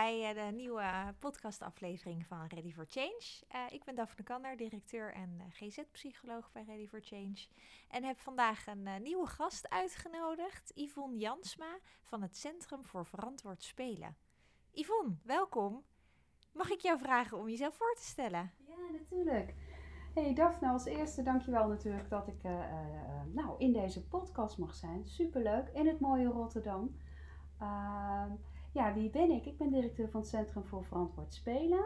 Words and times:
bij 0.00 0.34
uh, 0.34 0.44
de 0.44 0.56
nieuwe 0.56 1.14
podcastaflevering 1.18 2.26
van 2.26 2.46
Ready 2.46 2.72
for 2.72 2.84
Change. 2.88 3.22
Uh, 3.54 3.60
ik 3.70 3.84
ben 3.84 3.94
Daphne 3.94 4.24
Kander, 4.24 4.56
directeur 4.56 5.12
en 5.14 5.30
uh, 5.38 5.44
GZ-psycholoog 5.50 6.52
bij 6.52 6.64
Ready 6.66 6.88
for 6.88 7.00
Change. 7.02 7.46
En 7.88 8.04
heb 8.04 8.18
vandaag 8.18 8.66
een 8.66 8.88
nieuwe 9.02 9.26
gast 9.26 9.68
uitgenodigd, 9.68 10.72
Yvonne 10.74 11.18
Jansma 11.18 11.78
van 12.02 12.22
het 12.22 12.36
Centrum 12.36 12.84
voor 12.84 13.06
Verantwoord 13.06 13.62
Spelen. 13.62 14.16
Yvonne, 14.72 15.16
welkom. 15.22 15.82
Mag 16.52 16.70
ik 16.70 16.80
jou 16.80 16.98
vragen 16.98 17.38
om 17.38 17.48
jezelf 17.48 17.74
voor 17.74 17.94
te 17.94 18.04
stellen? 18.04 18.50
Ja, 18.66 18.90
natuurlijk. 18.92 19.54
Hey 20.14 20.34
Daphne, 20.34 20.68
als 20.68 20.84
eerste 20.84 21.22
dankjewel 21.22 21.68
natuurlijk 21.68 22.08
dat 22.08 22.28
ik 22.28 22.42
nou, 23.32 23.54
in 23.58 23.72
deze 23.72 24.06
podcast 24.06 24.58
mag 24.58 24.74
zijn. 24.74 25.06
Superleuk, 25.06 25.68
in 25.72 25.86
het 25.86 26.00
mooie 26.00 26.26
Rotterdam. 26.26 26.96
Ja, 28.72 28.94
wie 28.94 29.10
ben 29.10 29.30
ik? 29.30 29.46
Ik 29.46 29.58
ben 29.58 29.70
directeur 29.70 30.08
van 30.08 30.20
het 30.20 30.28
Centrum 30.28 30.64
voor 30.64 30.84
Verantwoord 30.84 31.34
Spelen. 31.34 31.84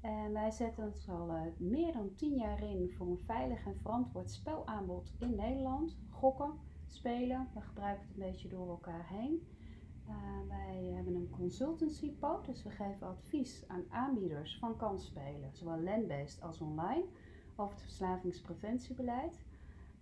En 0.00 0.32
wij 0.32 0.50
zetten 0.50 0.84
ons 0.84 1.08
al 1.08 1.28
uh, 1.28 1.42
meer 1.56 1.92
dan 1.92 2.14
tien 2.14 2.34
jaar 2.34 2.62
in 2.62 2.90
voor 2.96 3.06
een 3.06 3.22
veilig 3.26 3.66
en 3.66 3.76
verantwoord 3.82 4.30
spelaanbod 4.30 5.12
in 5.18 5.34
Nederland. 5.34 5.96
Gokken, 6.10 6.52
spelen, 6.86 7.48
we 7.54 7.60
gebruiken 7.60 8.06
het 8.06 8.16
een 8.16 8.30
beetje 8.30 8.48
door 8.48 8.68
elkaar 8.68 9.08
heen. 9.08 9.46
Uh, 10.08 10.14
wij 10.48 10.92
hebben 10.94 11.14
een 11.14 11.30
consultancypad, 11.30 12.44
dus 12.44 12.62
we 12.62 12.70
geven 12.70 13.06
advies 13.06 13.64
aan 13.68 13.84
aanbieders 13.88 14.58
van 14.58 14.76
kansspelen, 14.76 15.50
zowel 15.52 15.80
land-based 15.80 16.42
als 16.42 16.60
online, 16.60 17.04
over 17.56 17.74
het 17.74 17.82
verslavingspreventiebeleid. 17.82 19.44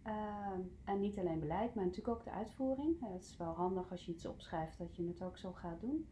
Uh, 0.07 0.53
en 0.85 1.01
niet 1.01 1.19
alleen 1.19 1.41
beleid, 1.41 1.75
maar 1.75 1.85
natuurlijk 1.85 2.17
ook 2.17 2.25
de 2.25 2.31
uitvoering. 2.31 3.01
het 3.01 3.23
is 3.23 3.37
wel 3.37 3.53
handig 3.53 3.91
als 3.91 4.05
je 4.05 4.13
iets 4.13 4.27
opschrijft 4.27 4.79
dat 4.79 4.97
je 4.97 5.07
het 5.07 5.23
ook 5.23 5.39
zo 5.39 5.53
gaat 5.53 5.81
doen. 5.81 6.07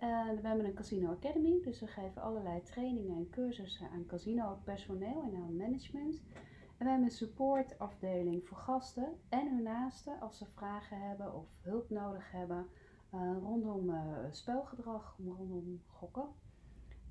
Uh, 0.00 0.30
we 0.40 0.48
hebben 0.48 0.64
een 0.64 0.74
Casino 0.74 1.10
Academy, 1.10 1.60
dus 1.62 1.80
we 1.80 1.86
geven 1.86 2.22
allerlei 2.22 2.62
trainingen 2.62 3.16
en 3.16 3.30
cursussen 3.30 3.90
aan 3.90 4.06
casino 4.06 4.58
personeel 4.64 5.22
en 5.22 5.36
aan 5.36 5.56
management. 5.56 6.22
En 6.78 6.84
we 6.84 6.90
hebben 6.90 7.04
een 7.04 7.10
supportafdeling 7.10 8.46
voor 8.46 8.56
gasten 8.56 9.20
en 9.28 9.48
hun 9.48 9.62
naasten 9.62 10.20
als 10.20 10.38
ze 10.38 10.46
vragen 10.46 11.00
hebben 11.00 11.34
of 11.34 11.46
hulp 11.60 11.90
nodig 11.90 12.30
hebben 12.30 12.66
uh, 13.14 13.36
rondom 13.40 13.90
uh, 13.90 14.18
spelgedrag, 14.30 15.16
rondom 15.18 15.82
gokken. 15.86 16.28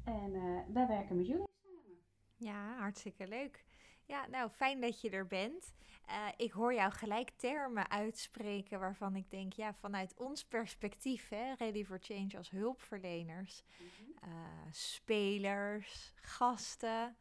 En 0.04 0.32
wij 0.74 0.88
werken 0.88 1.16
met 1.16 1.28
jullie 1.28 1.48
samen. 1.64 1.98
Ja, 2.36 2.78
hartstikke 2.78 3.28
leuk. 3.28 3.66
Ja, 4.08 4.28
nou 4.28 4.50
fijn 4.50 4.82
dat 4.82 5.02
je 5.02 5.10
er 5.10 5.28
bent. 5.28 5.76
Uh, 6.10 6.28
ik 6.38 6.52
hoor 6.52 6.74
jou 6.74 6.92
gelijk 6.92 7.30
termen 7.30 7.90
uitspreken 7.90 8.80
waarvan 8.80 9.16
ik 9.16 9.30
denk, 9.30 9.54
ja, 9.54 9.74
vanuit 9.74 10.14
ons 10.18 10.46
perspectief, 10.46 11.30
hè, 11.30 11.54
Ready 11.54 11.86
for 11.86 12.00
Change 12.02 12.38
als 12.38 12.50
hulpverleners, 12.50 13.64
mm-hmm. 13.80 14.34
uh, 14.34 14.72
spelers, 14.72 16.14
gasten, 16.16 17.18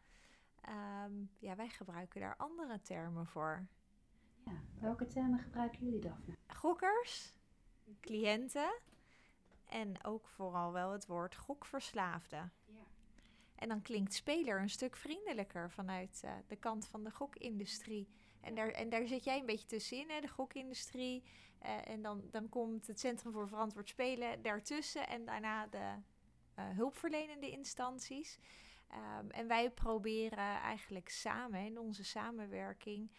um, 0.68 1.30
ja, 1.38 1.56
wij 1.56 1.68
gebruiken 1.68 2.20
daar 2.20 2.36
andere 2.36 2.80
termen 2.80 3.26
voor. 3.26 3.66
Ja, 4.44 4.60
welke 4.80 5.06
termen 5.06 5.38
gebruiken 5.38 5.84
jullie, 5.84 6.00
Daphne? 6.00 6.36
Gokkers, 6.46 7.36
cliënten 8.00 8.80
en 9.64 10.04
ook 10.04 10.28
vooral 10.28 10.72
wel 10.72 10.92
het 10.92 11.06
woord 11.06 11.36
gokverslaafde. 11.36 12.50
En 13.56 13.68
dan 13.68 13.82
klinkt 13.82 14.14
speler 14.14 14.60
een 14.60 14.70
stuk 14.70 14.96
vriendelijker 14.96 15.70
vanuit 15.70 16.22
uh, 16.24 16.30
de 16.46 16.56
kant 16.56 16.86
van 16.86 17.04
de 17.04 17.10
gokindustrie. 17.10 18.08
En 18.40 18.54
daar, 18.54 18.68
en 18.68 18.88
daar 18.88 19.06
zit 19.06 19.24
jij 19.24 19.38
een 19.38 19.46
beetje 19.46 19.66
tussenin, 19.66 20.10
hè, 20.10 20.20
de 20.20 20.28
gokindustrie. 20.28 21.22
Uh, 21.62 21.88
en 21.88 22.02
dan, 22.02 22.22
dan 22.30 22.48
komt 22.48 22.86
het 22.86 23.00
Centrum 23.00 23.32
voor 23.32 23.48
Verantwoord 23.48 23.88
Spelen 23.88 24.42
daartussen. 24.42 25.08
En 25.08 25.24
daarna 25.24 25.66
de 25.66 25.94
uh, 26.58 26.68
hulpverlenende 26.68 27.50
instanties. 27.50 28.38
Um, 29.20 29.30
en 29.30 29.46
wij 29.46 29.70
proberen 29.70 30.60
eigenlijk 30.60 31.08
samen, 31.08 31.60
in 31.60 31.78
onze 31.78 32.04
samenwerking, 32.04 33.10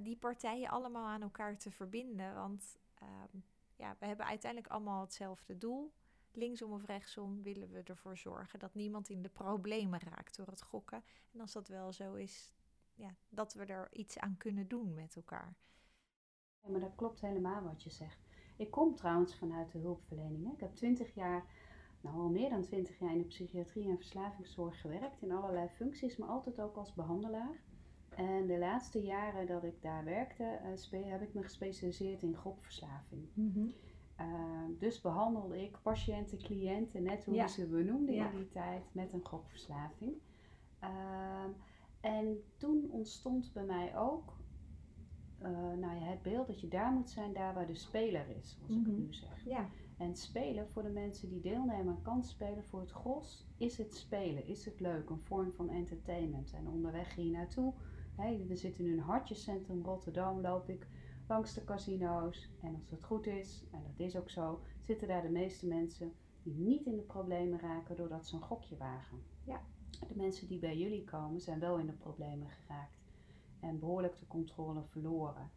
die 0.00 0.16
partijen 0.16 0.68
allemaal 0.68 1.06
aan 1.06 1.22
elkaar 1.22 1.58
te 1.58 1.70
verbinden. 1.70 2.34
Want 2.34 2.78
um, 3.02 3.44
ja, 3.76 3.96
we 3.98 4.06
hebben 4.06 4.26
uiteindelijk 4.26 4.72
allemaal 4.72 5.00
hetzelfde 5.00 5.58
doel 5.58 5.92
linksom 6.36 6.72
of 6.72 6.84
rechtsom 6.84 7.42
willen 7.42 7.70
we 7.70 7.82
ervoor 7.82 8.16
zorgen 8.16 8.58
dat 8.58 8.74
niemand 8.74 9.08
in 9.08 9.22
de 9.22 9.28
problemen 9.28 10.00
raakt 10.00 10.36
door 10.36 10.46
het 10.46 10.62
gokken. 10.62 11.04
En 11.32 11.40
als 11.40 11.52
dat 11.52 11.68
wel 11.68 11.92
zo 11.92 12.14
is, 12.14 12.54
ja, 12.94 13.16
dat 13.28 13.54
we 13.54 13.64
er 13.64 13.88
iets 13.92 14.18
aan 14.18 14.36
kunnen 14.36 14.68
doen 14.68 14.94
met 14.94 15.16
elkaar. 15.16 15.56
Ja, 16.62 16.70
maar 16.70 16.80
dat 16.80 16.94
klopt 16.94 17.20
helemaal 17.20 17.62
wat 17.62 17.82
je 17.82 17.90
zegt. 17.90 18.26
Ik 18.56 18.70
kom 18.70 18.94
trouwens 18.94 19.36
vanuit 19.36 19.72
de 19.72 19.78
hulpverlening. 19.78 20.52
Ik 20.52 20.60
heb 20.60 20.74
twintig 20.74 21.14
jaar, 21.14 21.44
nou 22.00 22.16
al 22.16 22.28
meer 22.28 22.50
dan 22.50 22.62
twintig 22.62 22.98
jaar 22.98 23.12
in 23.12 23.18
de 23.18 23.24
psychiatrie 23.24 23.88
en 23.88 23.96
verslavingszorg 23.96 24.80
gewerkt. 24.80 25.22
In 25.22 25.32
allerlei 25.32 25.68
functies, 25.68 26.16
maar 26.16 26.28
altijd 26.28 26.60
ook 26.60 26.76
als 26.76 26.94
behandelaar. 26.94 27.64
En 28.08 28.46
de 28.46 28.58
laatste 28.58 29.02
jaren 29.02 29.46
dat 29.46 29.64
ik 29.64 29.82
daar 29.82 30.04
werkte, 30.04 30.60
uh, 30.92 31.10
heb 31.10 31.22
ik 31.22 31.34
me 31.34 31.42
gespecialiseerd 31.42 32.22
in 32.22 32.36
gokverslaving. 32.36 33.28
Mm 33.34 33.74
Ehm, 34.16 34.76
dus 34.78 35.00
behandelde 35.00 35.62
ik 35.62 35.78
patiënten, 35.82 36.38
cliënten, 36.38 37.02
net 37.02 37.24
hoe 37.24 37.34
ja. 37.34 37.48
ze 37.48 37.66
benoemden 37.66 38.14
in 38.14 38.30
die 38.36 38.48
tijd, 38.48 38.82
met 38.92 39.12
een 39.12 39.26
gokverslaving. 39.26 40.12
Ehm, 40.78 41.50
en 42.00 42.42
toen 42.56 42.90
ontstond 42.90 43.52
bij 43.52 43.64
mij 43.64 43.98
ook 43.98 44.36
uh, 45.42 45.48
nou 45.78 45.96
ja, 45.98 46.04
het 46.04 46.22
beeld 46.22 46.46
dat 46.46 46.60
je 46.60 46.68
daar 46.68 46.92
moet 46.92 47.10
zijn, 47.10 47.32
daar 47.32 47.54
waar 47.54 47.66
de 47.66 47.74
speler 47.74 48.28
is, 48.28 48.50
zoals 48.50 48.70
ik 48.70 48.86
het 48.86 48.86
mhm. 48.86 49.00
nu 49.00 49.12
zeg. 49.12 49.44
Ja. 49.44 49.68
En 49.96 50.16
spelen 50.16 50.68
voor 50.68 50.82
de 50.82 50.88
mensen 50.88 51.28
die 51.28 51.40
deelnemen 51.40 51.94
aan 51.94 52.02
kansspelen, 52.02 52.64
voor 52.64 52.80
het 52.80 52.90
gros, 52.90 53.46
is 53.56 53.78
het 53.78 53.94
spelen, 53.94 54.46
is 54.46 54.64
het 54.64 54.80
leuk, 54.80 55.10
een 55.10 55.20
vorm 55.20 55.52
van 55.52 55.70
entertainment. 55.70 56.52
En 56.52 56.68
onderweg 56.68 57.14
hier 57.14 57.30
naartoe, 57.30 57.72
hey, 58.16 58.44
we 58.48 58.56
zitten 58.56 58.84
nu 58.84 58.90
in 58.90 58.98
een 58.98 59.04
hartjescentrum 59.04 59.82
Rotterdam, 59.84 60.40
loop 60.40 60.68
ik 60.68 60.86
langs 61.28 61.54
de 61.54 61.64
casino's. 61.64 62.48
En 62.60 62.74
als 62.74 62.90
het 62.90 63.04
goed 63.04 63.26
is, 63.26 63.64
en 63.70 63.82
dat 63.82 64.06
is 64.06 64.16
ook 64.16 64.30
zo, 64.30 64.60
zitten 64.80 65.08
daar 65.08 65.22
de 65.22 65.30
meeste 65.30 65.66
mensen 65.66 66.12
die 66.42 66.54
niet 66.54 66.86
in 66.86 66.96
de 66.96 67.02
problemen 67.02 67.60
raken 67.60 67.96
doordat 67.96 68.26
ze 68.26 68.34
een 68.34 68.42
gokje 68.42 68.76
wagen. 68.76 69.22
Ja. 69.44 69.60
De 70.08 70.16
mensen 70.16 70.48
die 70.48 70.58
bij 70.58 70.76
jullie 70.76 71.04
komen 71.04 71.40
zijn 71.40 71.60
wel 71.60 71.78
in 71.78 71.86
de 71.86 71.92
problemen 71.92 72.48
geraakt 72.48 72.96
en 73.60 73.78
behoorlijk 73.78 74.18
de 74.18 74.26
controle 74.26 74.82
verloren. 74.84 75.50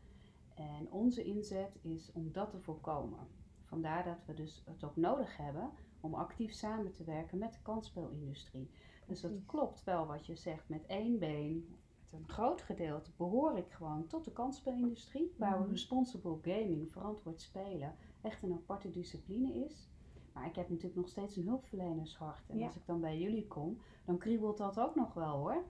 En 0.56 0.92
onze 0.92 1.24
inzet 1.24 1.78
is 1.82 2.12
om 2.12 2.32
dat 2.32 2.50
te 2.52 2.60
voorkomen. 2.60 3.28
Vandaar 3.64 4.04
dat 4.04 4.26
we 4.26 4.34
dus 4.34 4.64
het 4.66 4.84
ook 4.84 4.96
nodig 4.96 5.38
hebben 5.38 5.72
om 6.00 6.14
actief 6.14 6.54
samen 6.54 6.92
te 6.92 7.04
werken 7.04 7.38
met 7.38 7.54
de 7.54 7.62
kansspelindustrie. 7.62 8.72
Dus 9.08 9.22
dat 9.22 9.32
klopt 9.46 9.84
wel 9.84 10.06
wat 10.08 10.26
je 10.26 10.36
zegt 10.36 10.70
met 10.70 10.86
één 10.86 11.20
been 11.20 11.78
een 12.12 12.30
groot 12.30 12.62
gedeelte 12.62 13.12
behoor 13.18 13.58
ik 13.58 13.72
gewoon 13.72 14.08
tot 14.08 14.26
de 14.26 14.32
kansspelindustrie, 14.32 15.34
waar 15.38 15.58
we 15.58 15.64
mhm. 15.64 15.72
responsible 15.72 16.38
gaming, 16.42 16.92
verantwoord 16.92 17.42
spelen, 17.42 17.96
echt 18.22 18.44
een 18.44 18.54
aparte 18.54 18.90
discipline 18.90 19.66
is. 19.66 19.90
Maar 20.34 20.46
ik 20.46 20.56
heb 20.56 20.70
natuurlijk 20.70 20.96
nog 20.96 21.10
steeds 21.10 21.36
een 21.36 21.48
hulpverlenershart. 21.48 22.50
En 22.50 22.64
als 22.64 22.76
ik 22.76 22.86
dan 22.86 23.02
bij 23.02 23.20
jullie 23.20 23.48
kom, 23.48 23.82
dan 24.06 24.18
kriebelt 24.18 24.58
dat 24.58 24.80
ook 24.80 24.96
nog 24.96 25.14
wel 25.14 25.38
hoor. 25.38 25.64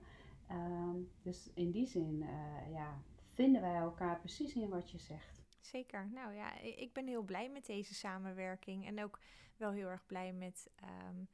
Ehm, 0.46 0.96
dus 1.22 1.50
in 1.54 1.70
die 1.70 1.86
zin 1.86 2.22
uh, 2.22 2.72
ja, 2.72 3.02
vinden 3.28 3.60
wij 3.60 3.76
elkaar 3.76 4.18
precies 4.18 4.54
in 4.54 4.68
wat 4.68 4.90
je 4.90 4.98
zegt. 4.98 5.42
Zeker. 5.60 6.10
Nou 6.12 6.34
ja, 6.34 6.58
ik 6.60 6.92
ben 6.92 7.06
heel 7.06 7.22
blij 7.22 7.50
met 7.50 7.66
deze 7.66 7.94
samenwerking. 7.94 8.86
En 8.86 9.02
ook 9.02 9.18
wel 9.56 9.70
heel 9.70 9.88
erg 9.88 10.06
blij 10.06 10.32
met 10.32 10.70
um, 10.82 11.28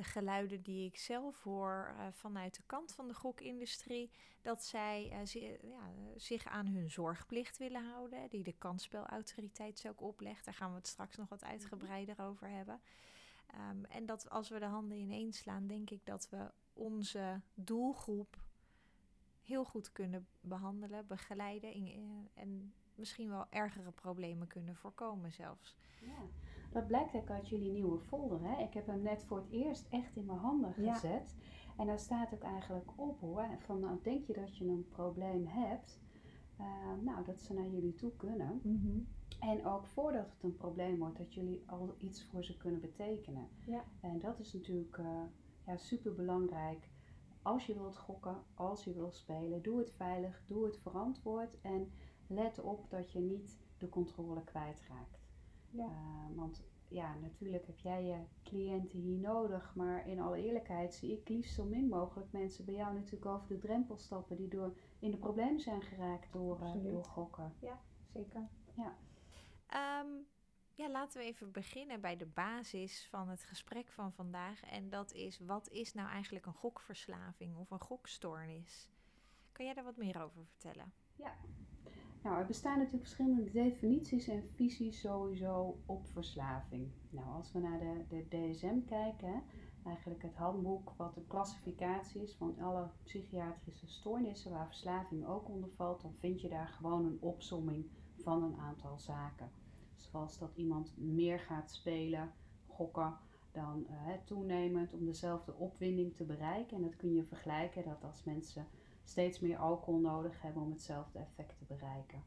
de 0.00 0.06
geluiden 0.06 0.62
die 0.62 0.86
ik 0.86 0.98
zelf 0.98 1.42
hoor 1.42 1.94
uh, 1.94 2.06
vanuit 2.10 2.54
de 2.54 2.62
kant 2.66 2.92
van 2.92 3.08
de 3.08 3.14
gokindustrie, 3.14 4.10
dat 4.42 4.64
zij 4.64 5.12
uh, 5.12 5.44
ja, 5.62 5.92
zich 6.16 6.46
aan 6.46 6.66
hun 6.66 6.90
zorgplicht 6.90 7.58
willen 7.58 7.84
houden, 7.84 8.28
die 8.28 8.42
de 8.42 8.52
kansspelautoriteit 8.58 9.78
zo 9.78 9.88
ook 9.88 10.00
oplegt. 10.00 10.44
Daar 10.44 10.54
gaan 10.54 10.70
we 10.70 10.76
het 10.76 10.86
straks 10.86 11.16
nog 11.16 11.28
wat 11.28 11.44
uitgebreider 11.44 12.20
over 12.20 12.48
hebben. 12.48 12.80
Um, 13.70 13.84
en 13.84 14.06
dat 14.06 14.30
als 14.30 14.48
we 14.48 14.58
de 14.58 14.64
handen 14.64 14.98
ineens 14.98 15.38
slaan, 15.38 15.66
denk 15.66 15.90
ik 15.90 16.06
dat 16.06 16.28
we 16.28 16.50
onze 16.72 17.40
doelgroep 17.54 18.38
heel 19.42 19.64
goed 19.64 19.92
kunnen 19.92 20.26
behandelen, 20.40 21.06
begeleiden 21.06 21.72
in, 21.72 21.86
uh, 21.86 22.42
en 22.42 22.74
misschien 22.94 23.28
wel 23.28 23.46
ergere 23.50 23.90
problemen 23.90 24.46
kunnen 24.46 24.76
voorkomen 24.76 25.32
zelfs. 25.32 25.76
Ja. 26.00 26.28
Dat 26.70 26.86
blijkt 26.86 27.14
ook 27.14 27.30
uit 27.30 27.48
jullie 27.48 27.70
nieuwe 27.70 27.98
folder. 27.98 28.40
Hè? 28.42 28.62
Ik 28.62 28.74
heb 28.74 28.86
hem 28.86 29.02
net 29.02 29.24
voor 29.24 29.36
het 29.36 29.50
eerst 29.50 29.86
echt 29.90 30.16
in 30.16 30.24
mijn 30.24 30.38
handen 30.38 30.72
gezet. 30.72 31.36
En 31.76 31.86
daar 31.86 31.98
staat 31.98 32.34
ook 32.34 32.42
eigenlijk 32.42 32.90
op 32.96 33.20
hoor. 33.20 33.48
Van 33.58 33.80
nou, 33.80 33.98
denk 34.02 34.24
je 34.24 34.32
dat 34.32 34.56
je 34.56 34.64
een 34.64 34.86
probleem 34.88 35.46
hebt? 35.46 36.00
Uh, 36.60 36.66
nou, 37.00 37.24
dat 37.24 37.40
ze 37.40 37.54
naar 37.54 37.68
jullie 37.68 37.94
toe 37.94 38.16
kunnen. 38.16 38.60
Mhm. 38.62 38.98
En 39.40 39.66
ook 39.66 39.86
voordat 39.86 40.30
het 40.30 40.42
een 40.42 40.54
probleem 40.54 40.98
wordt, 40.98 41.18
dat 41.18 41.34
jullie 41.34 41.62
al 41.66 41.94
iets 41.98 42.24
voor 42.24 42.44
ze 42.44 42.56
kunnen 42.56 42.80
betekenen. 42.80 43.48
Ja. 43.66 43.84
En 44.00 44.18
dat 44.18 44.38
is 44.38 44.52
natuurlijk 44.52 44.96
uh, 44.96 45.22
ja, 45.66 45.76
super 45.76 46.14
belangrijk. 46.14 46.88
Als 47.42 47.66
je 47.66 47.74
wilt 47.74 47.96
gokken, 47.96 48.36
als 48.54 48.84
je 48.84 48.94
wilt 48.94 49.14
spelen, 49.14 49.62
doe 49.62 49.78
het 49.78 49.92
veilig, 49.92 50.42
doe 50.46 50.64
het 50.64 50.78
verantwoord. 50.78 51.60
En 51.60 51.92
let 52.26 52.60
op 52.60 52.90
dat 52.90 53.12
je 53.12 53.20
niet 53.20 53.58
de 53.78 53.88
controle 53.88 54.44
kwijtraakt. 54.44 55.19
Ja. 55.70 55.84
Uh, 55.84 56.36
want 56.36 56.62
ja, 56.88 57.14
natuurlijk 57.14 57.66
heb 57.66 57.78
jij 57.78 58.04
je 58.04 58.24
cliënten 58.42 58.98
hier 58.98 59.18
nodig, 59.18 59.74
maar 59.74 60.08
in 60.08 60.20
alle 60.20 60.42
eerlijkheid 60.42 60.94
zie 60.94 61.12
ik 61.12 61.28
liefst 61.28 61.54
zo 61.54 61.64
min 61.64 61.88
mogelijk 61.88 62.32
mensen 62.32 62.64
bij 62.64 62.74
jou 62.74 62.94
natuurlijk 62.94 63.26
over 63.26 63.48
de 63.48 63.58
drempel 63.58 63.98
stappen 63.98 64.36
die 64.36 64.48
door 64.48 64.76
in 64.98 65.10
de 65.10 65.16
problemen 65.16 65.60
zijn 65.60 65.82
geraakt 65.82 66.32
door, 66.32 66.60
uh, 66.62 66.82
door 66.82 67.04
gokken. 67.04 67.54
Ja, 67.60 67.80
zeker. 68.12 68.48
Ja. 68.76 68.96
Ehm, 69.66 70.08
ja, 70.74 70.90
laten 70.90 71.20
we 71.20 71.26
even 71.26 71.52
beginnen 71.52 72.00
bij 72.00 72.16
de 72.16 72.26
basis 72.26 73.06
van 73.10 73.28
het 73.28 73.44
gesprek 73.44 73.88
van 73.88 74.12
vandaag. 74.12 74.62
En 74.62 74.88
dat 74.88 75.12
is, 75.12 75.38
wat 75.38 75.68
is 75.68 75.94
nou 75.94 76.08
eigenlijk 76.08 76.46
een 76.46 76.54
gokverslaving 76.54 77.56
of 77.56 77.70
een 77.70 77.80
gokstoornis? 77.80 78.88
Kan 79.52 79.64
jij 79.64 79.74
daar 79.74 79.84
wat 79.84 79.96
meer 79.96 80.22
over 80.22 80.46
vertellen? 80.46 80.92
Ja, 81.16 81.36
nou, 82.22 82.38
er 82.38 82.46
bestaan 82.46 82.78
natuurlijk 82.78 83.04
verschillende 83.04 83.50
definities 83.50 84.28
en 84.28 84.48
visies 84.54 85.00
sowieso 85.00 85.78
op 85.86 86.06
verslaving. 86.06 86.90
Nou, 87.10 87.26
als 87.28 87.52
we 87.52 87.58
naar 87.58 87.78
de, 87.78 88.04
de 88.08 88.28
DSM 88.28 88.84
kijken, 88.86 89.42
eigenlijk 89.84 90.22
het 90.22 90.36
handboek 90.36 90.92
wat 90.96 91.16
een 91.16 91.26
klassificatie 91.26 92.22
is 92.22 92.34
van 92.34 92.58
alle 92.60 92.90
psychiatrische 93.02 93.88
stoornissen 93.88 94.50
waar 94.50 94.66
verslaving 94.66 95.26
ook 95.26 95.48
onder 95.48 95.70
valt, 95.76 96.02
dan 96.02 96.14
vind 96.18 96.40
je 96.40 96.48
daar 96.48 96.68
gewoon 96.68 97.04
een 97.04 97.18
opsomming 97.20 97.86
van 98.16 98.42
een 98.42 98.56
aantal 98.56 98.98
zaken. 98.98 99.50
Zoals 99.96 100.38
dat 100.38 100.56
iemand 100.56 100.94
meer 100.96 101.38
gaat 101.38 101.70
spelen, 101.70 102.32
gokken, 102.66 103.16
dan 103.52 103.86
uh, 103.90 104.12
toenemend 104.24 104.92
om 104.92 105.04
dezelfde 105.04 105.54
opwinding 105.54 106.16
te 106.16 106.24
bereiken. 106.24 106.76
En 106.76 106.82
dat 106.82 106.96
kun 106.96 107.14
je 107.14 107.24
vergelijken 107.24 107.84
dat 107.84 108.04
als 108.04 108.24
mensen 108.24 108.66
steeds 109.10 109.40
meer 109.40 109.56
alcohol 109.56 110.00
nodig 110.00 110.42
hebben 110.42 110.62
om 110.62 110.70
hetzelfde 110.70 111.18
effect 111.18 111.58
te 111.58 111.64
bereiken. 111.64 112.22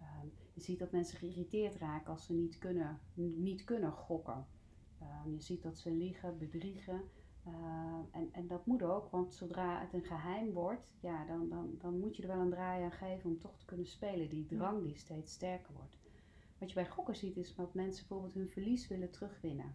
Um, 0.00 0.32
je 0.52 0.60
ziet 0.60 0.78
dat 0.78 0.90
mensen 0.90 1.18
geïrriteerd 1.18 1.76
raken 1.76 2.12
als 2.12 2.26
ze 2.26 2.32
niet 2.32 2.58
kunnen, 2.58 3.00
niet 3.14 3.64
kunnen 3.64 3.92
gokken. 3.92 4.46
Um, 5.02 5.32
je 5.32 5.40
ziet 5.40 5.62
dat 5.62 5.78
ze 5.78 5.90
liegen, 5.90 6.38
bedriegen. 6.38 7.02
Uh, 7.46 7.52
en, 8.10 8.28
en 8.32 8.46
dat 8.46 8.66
moet 8.66 8.82
ook, 8.82 9.10
want 9.10 9.34
zodra 9.34 9.80
het 9.80 9.92
een 9.92 10.04
geheim 10.04 10.52
wordt, 10.52 10.88
ja, 11.00 11.24
dan, 11.24 11.48
dan, 11.48 11.74
dan 11.78 11.98
moet 11.98 12.16
je 12.16 12.22
er 12.22 12.28
wel 12.28 12.40
een 12.40 12.50
draai 12.50 12.84
aan 12.84 12.92
geven 12.92 13.30
om 13.30 13.38
toch 13.38 13.56
te 13.56 13.64
kunnen 13.64 13.86
spelen. 13.86 14.28
Die 14.28 14.46
drang 14.46 14.82
die 14.82 14.96
steeds 14.96 15.32
sterker 15.32 15.74
wordt. 15.74 15.98
Wat 16.58 16.68
je 16.68 16.74
bij 16.74 16.88
gokken 16.88 17.16
ziet 17.16 17.36
is 17.36 17.54
dat 17.54 17.74
mensen 17.74 18.06
bijvoorbeeld 18.06 18.34
hun 18.34 18.48
verlies 18.48 18.88
willen 18.88 19.10
terugwinnen. 19.10 19.74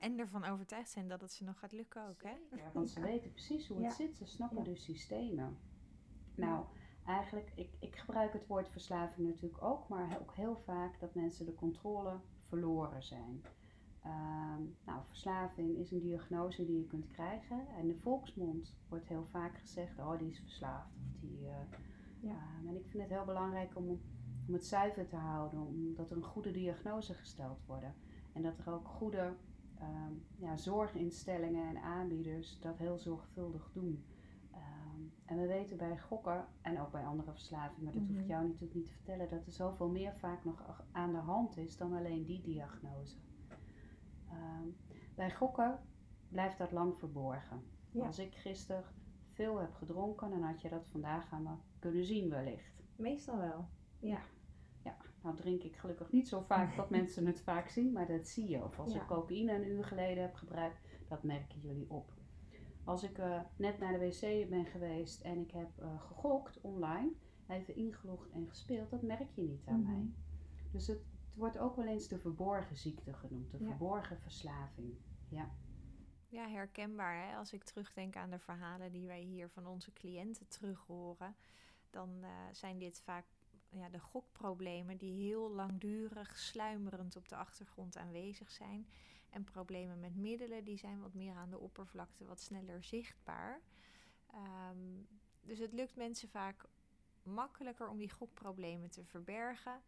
En 0.00 0.18
ervan 0.18 0.44
overtuigd 0.44 0.90
zijn 0.90 1.08
dat 1.08 1.20
het 1.20 1.32
ze 1.32 1.44
nog 1.44 1.58
gaat 1.58 1.72
lukken 1.72 2.08
ook, 2.08 2.22
hè? 2.22 2.56
Ja, 2.56 2.70
want 2.72 2.90
ze 2.90 3.00
weten 3.00 3.32
precies 3.32 3.68
hoe 3.68 3.84
het 3.84 3.92
zit. 3.92 4.16
Ze 4.16 4.26
snappen 4.26 4.64
de 4.64 4.76
systemen. 4.76 5.58
Nou, 6.34 6.64
eigenlijk, 7.04 7.52
ik, 7.54 7.70
ik 7.78 7.96
gebruik 7.96 8.32
het 8.32 8.46
woord 8.46 8.68
verslaving 8.68 9.28
natuurlijk 9.28 9.62
ook, 9.62 9.88
maar 9.88 10.18
ook 10.20 10.34
heel 10.34 10.56
vaak 10.56 11.00
dat 11.00 11.14
mensen 11.14 11.46
de 11.46 11.54
controle 11.54 12.20
verloren 12.48 13.02
zijn. 13.02 13.42
Ehm, 14.02 14.62
nou, 14.84 15.02
verslaving 15.06 15.76
is 15.76 15.90
een 15.90 16.00
diagnose 16.00 16.66
die 16.66 16.78
je 16.78 16.86
kunt 16.86 17.06
krijgen. 17.06 17.68
En 17.76 17.86
de 17.86 17.96
volksmond 17.96 18.76
wordt 18.88 19.08
heel 19.08 19.26
vaak 19.30 19.58
gezegd, 19.58 19.98
oh 19.98 20.18
die 20.18 20.30
is 20.30 20.40
verslaafd. 20.40 20.96
Of 21.06 21.20
die, 21.20 21.40
uh, 21.40 21.48
ja. 22.20 22.30
Uh, 22.30 22.68
en 22.68 22.76
ik 22.76 22.86
vind 22.88 23.02
het 23.02 23.12
heel 23.12 23.24
belangrijk 23.24 23.76
om, 23.76 23.88
om 24.46 24.52
het 24.52 24.66
zuiver 24.66 25.06
te 25.06 25.16
houden, 25.16 25.60
omdat 25.60 26.10
er 26.10 26.16
een 26.16 26.22
goede 26.22 26.50
diagnose 26.50 27.14
gesteld 27.14 27.58
wordt. 27.66 27.84
En 28.32 28.42
dat 28.42 28.58
er 28.58 28.72
ook 28.72 28.88
goede 28.88 29.36
um, 29.82 30.24
ja, 30.36 30.56
zorginstellingen 30.56 31.68
en 31.68 31.82
aanbieders 31.82 32.60
dat 32.60 32.78
heel 32.78 32.98
zorgvuldig 32.98 33.70
doen. 33.72 34.04
Um, 34.54 35.12
en 35.24 35.38
we 35.38 35.46
weten 35.46 35.76
bij 35.76 35.98
gokken 35.98 36.46
en 36.62 36.80
ook 36.80 36.90
bij 36.90 37.04
andere 37.04 37.32
verslavingen, 37.32 37.84
maar 37.84 37.92
dat 37.92 38.02
hoef 38.02 38.16
ik 38.16 38.22
mhm. 38.22 38.28
jou 38.28 38.46
natuurlijk 38.46 38.74
niet 38.74 38.86
te 38.86 38.92
vertellen, 38.92 39.28
dat 39.28 39.46
er 39.46 39.52
zoveel 39.52 39.88
meer 39.88 40.14
vaak 40.14 40.44
nog 40.44 40.84
aan 40.92 41.12
de 41.12 41.18
hand 41.18 41.56
is 41.56 41.76
dan 41.76 41.92
alleen 41.92 42.24
die 42.24 42.42
diagnose. 42.42 43.16
Um, 44.32 44.76
bij 45.14 45.34
gokken 45.34 45.78
blijft 46.28 46.58
dat 46.58 46.72
lang 46.72 46.98
verborgen. 46.98 47.62
Als 48.00 48.18
ik 48.18 48.34
gisteren 48.34 48.84
veel 49.32 49.58
heb 49.58 49.74
gedronken, 49.74 50.30
dan 50.30 50.42
had 50.42 50.60
je 50.60 50.68
dat 50.68 50.86
vandaag 50.86 51.32
aan 51.32 51.42
me 51.42 51.50
kunnen 51.78 52.04
zien 52.04 52.28
wellicht. 52.28 52.82
Meestal 52.96 53.38
wel, 53.38 53.68
ja. 53.98 54.18
Nou 55.22 55.36
drink 55.36 55.62
ik 55.62 55.76
gelukkig 55.76 56.12
niet 56.12 56.28
zo 56.28 56.40
vaak 56.40 56.76
dat 56.76 56.90
mensen 56.98 57.26
het 57.26 57.40
vaak 57.40 57.68
zien, 57.68 57.92
maar 57.92 58.06
dat 58.06 58.28
zie 58.28 58.48
je. 58.48 58.64
Of 58.64 58.78
als 58.78 58.94
ik 58.94 59.06
cocaïne 59.06 59.52
een 59.52 59.68
uur 59.68 59.84
geleden 59.84 60.22
heb 60.22 60.34
gebruikt, 60.34 60.80
dat 61.08 61.22
merken 61.22 61.60
jullie 61.60 61.90
op. 61.90 62.12
Als 62.84 63.02
ik 63.02 63.18
uh, 63.18 63.40
net 63.56 63.78
naar 63.78 63.92
de 63.92 63.98
wc 63.98 64.50
ben 64.50 64.66
geweest 64.66 65.20
en 65.20 65.38
ik 65.40 65.50
heb 65.50 65.68
uh, 65.80 66.00
gegokt 66.00 66.60
online, 66.60 67.12
even 67.48 67.76
ingelogd 67.76 68.30
en 68.30 68.48
gespeeld, 68.48 68.90
dat 68.90 69.02
merk 69.02 69.30
je 69.30 69.42
niet 69.42 69.66
aan 69.66 69.80
mm 69.80 69.86
-hmm. 69.86 69.94
mij. 69.94 70.12
Dus 70.72 70.86
het, 70.86 70.98
het, 70.98 71.34
wordt 71.34 71.58
ook 71.58 71.76
wel 71.76 71.86
eens 71.86 72.08
de 72.08 72.18
verborgen 72.18 72.76
ziekte 72.76 73.12
genoemd, 73.12 73.50
de 73.50 73.58
ja. 73.58 73.66
verborgen 73.66 74.18
verslaving. 74.18 74.94
Ja. 75.28 75.50
Ja, 76.28 76.48
herkenbaar. 76.48 77.28
Hè? 77.28 77.36
Als 77.36 77.52
ik 77.52 77.64
terugdenk 77.64 78.16
aan 78.16 78.30
de 78.30 78.38
verhalen 78.38 78.92
die 78.92 79.06
wij 79.06 79.20
hier 79.20 79.48
van 79.48 79.66
onze 79.66 79.92
cliënten 79.92 80.48
terug 80.48 80.84
horen, 80.86 81.36
dan 81.90 82.10
uh, 82.20 82.28
zijn 82.52 82.78
dit 82.78 83.00
vaak 83.00 83.24
ja, 83.70 83.88
de 83.88 84.00
gokproblemen 84.00 84.96
die 84.96 85.28
heel 85.28 85.50
langdurig 85.50 86.38
sluimerend 86.38 87.16
op 87.16 87.28
de 87.28 87.36
achtergrond 87.36 87.96
aanwezig 87.96 88.50
zijn. 88.50 88.86
En 89.30 89.44
problemen 89.44 90.00
met 90.00 90.16
middelen 90.16 90.64
die 90.64 90.78
zijn 90.78 91.00
wat 91.00 91.14
meer 91.14 91.34
aan 91.34 91.50
de 91.50 91.58
oppervlakte, 91.58 92.24
wat 92.24 92.40
sneller 92.40 92.82
zichtbaar. 92.82 93.60
Um, 94.34 95.06
dus 95.40 95.58
het 95.58 95.72
lukt 95.72 95.96
mensen 95.96 96.28
vaak 96.28 96.64
makkelijker 97.22 97.88
om 97.88 97.98
die 97.98 98.10
gokproblemen 98.10 98.90
te 98.90 99.04
verbergen. 99.04 99.82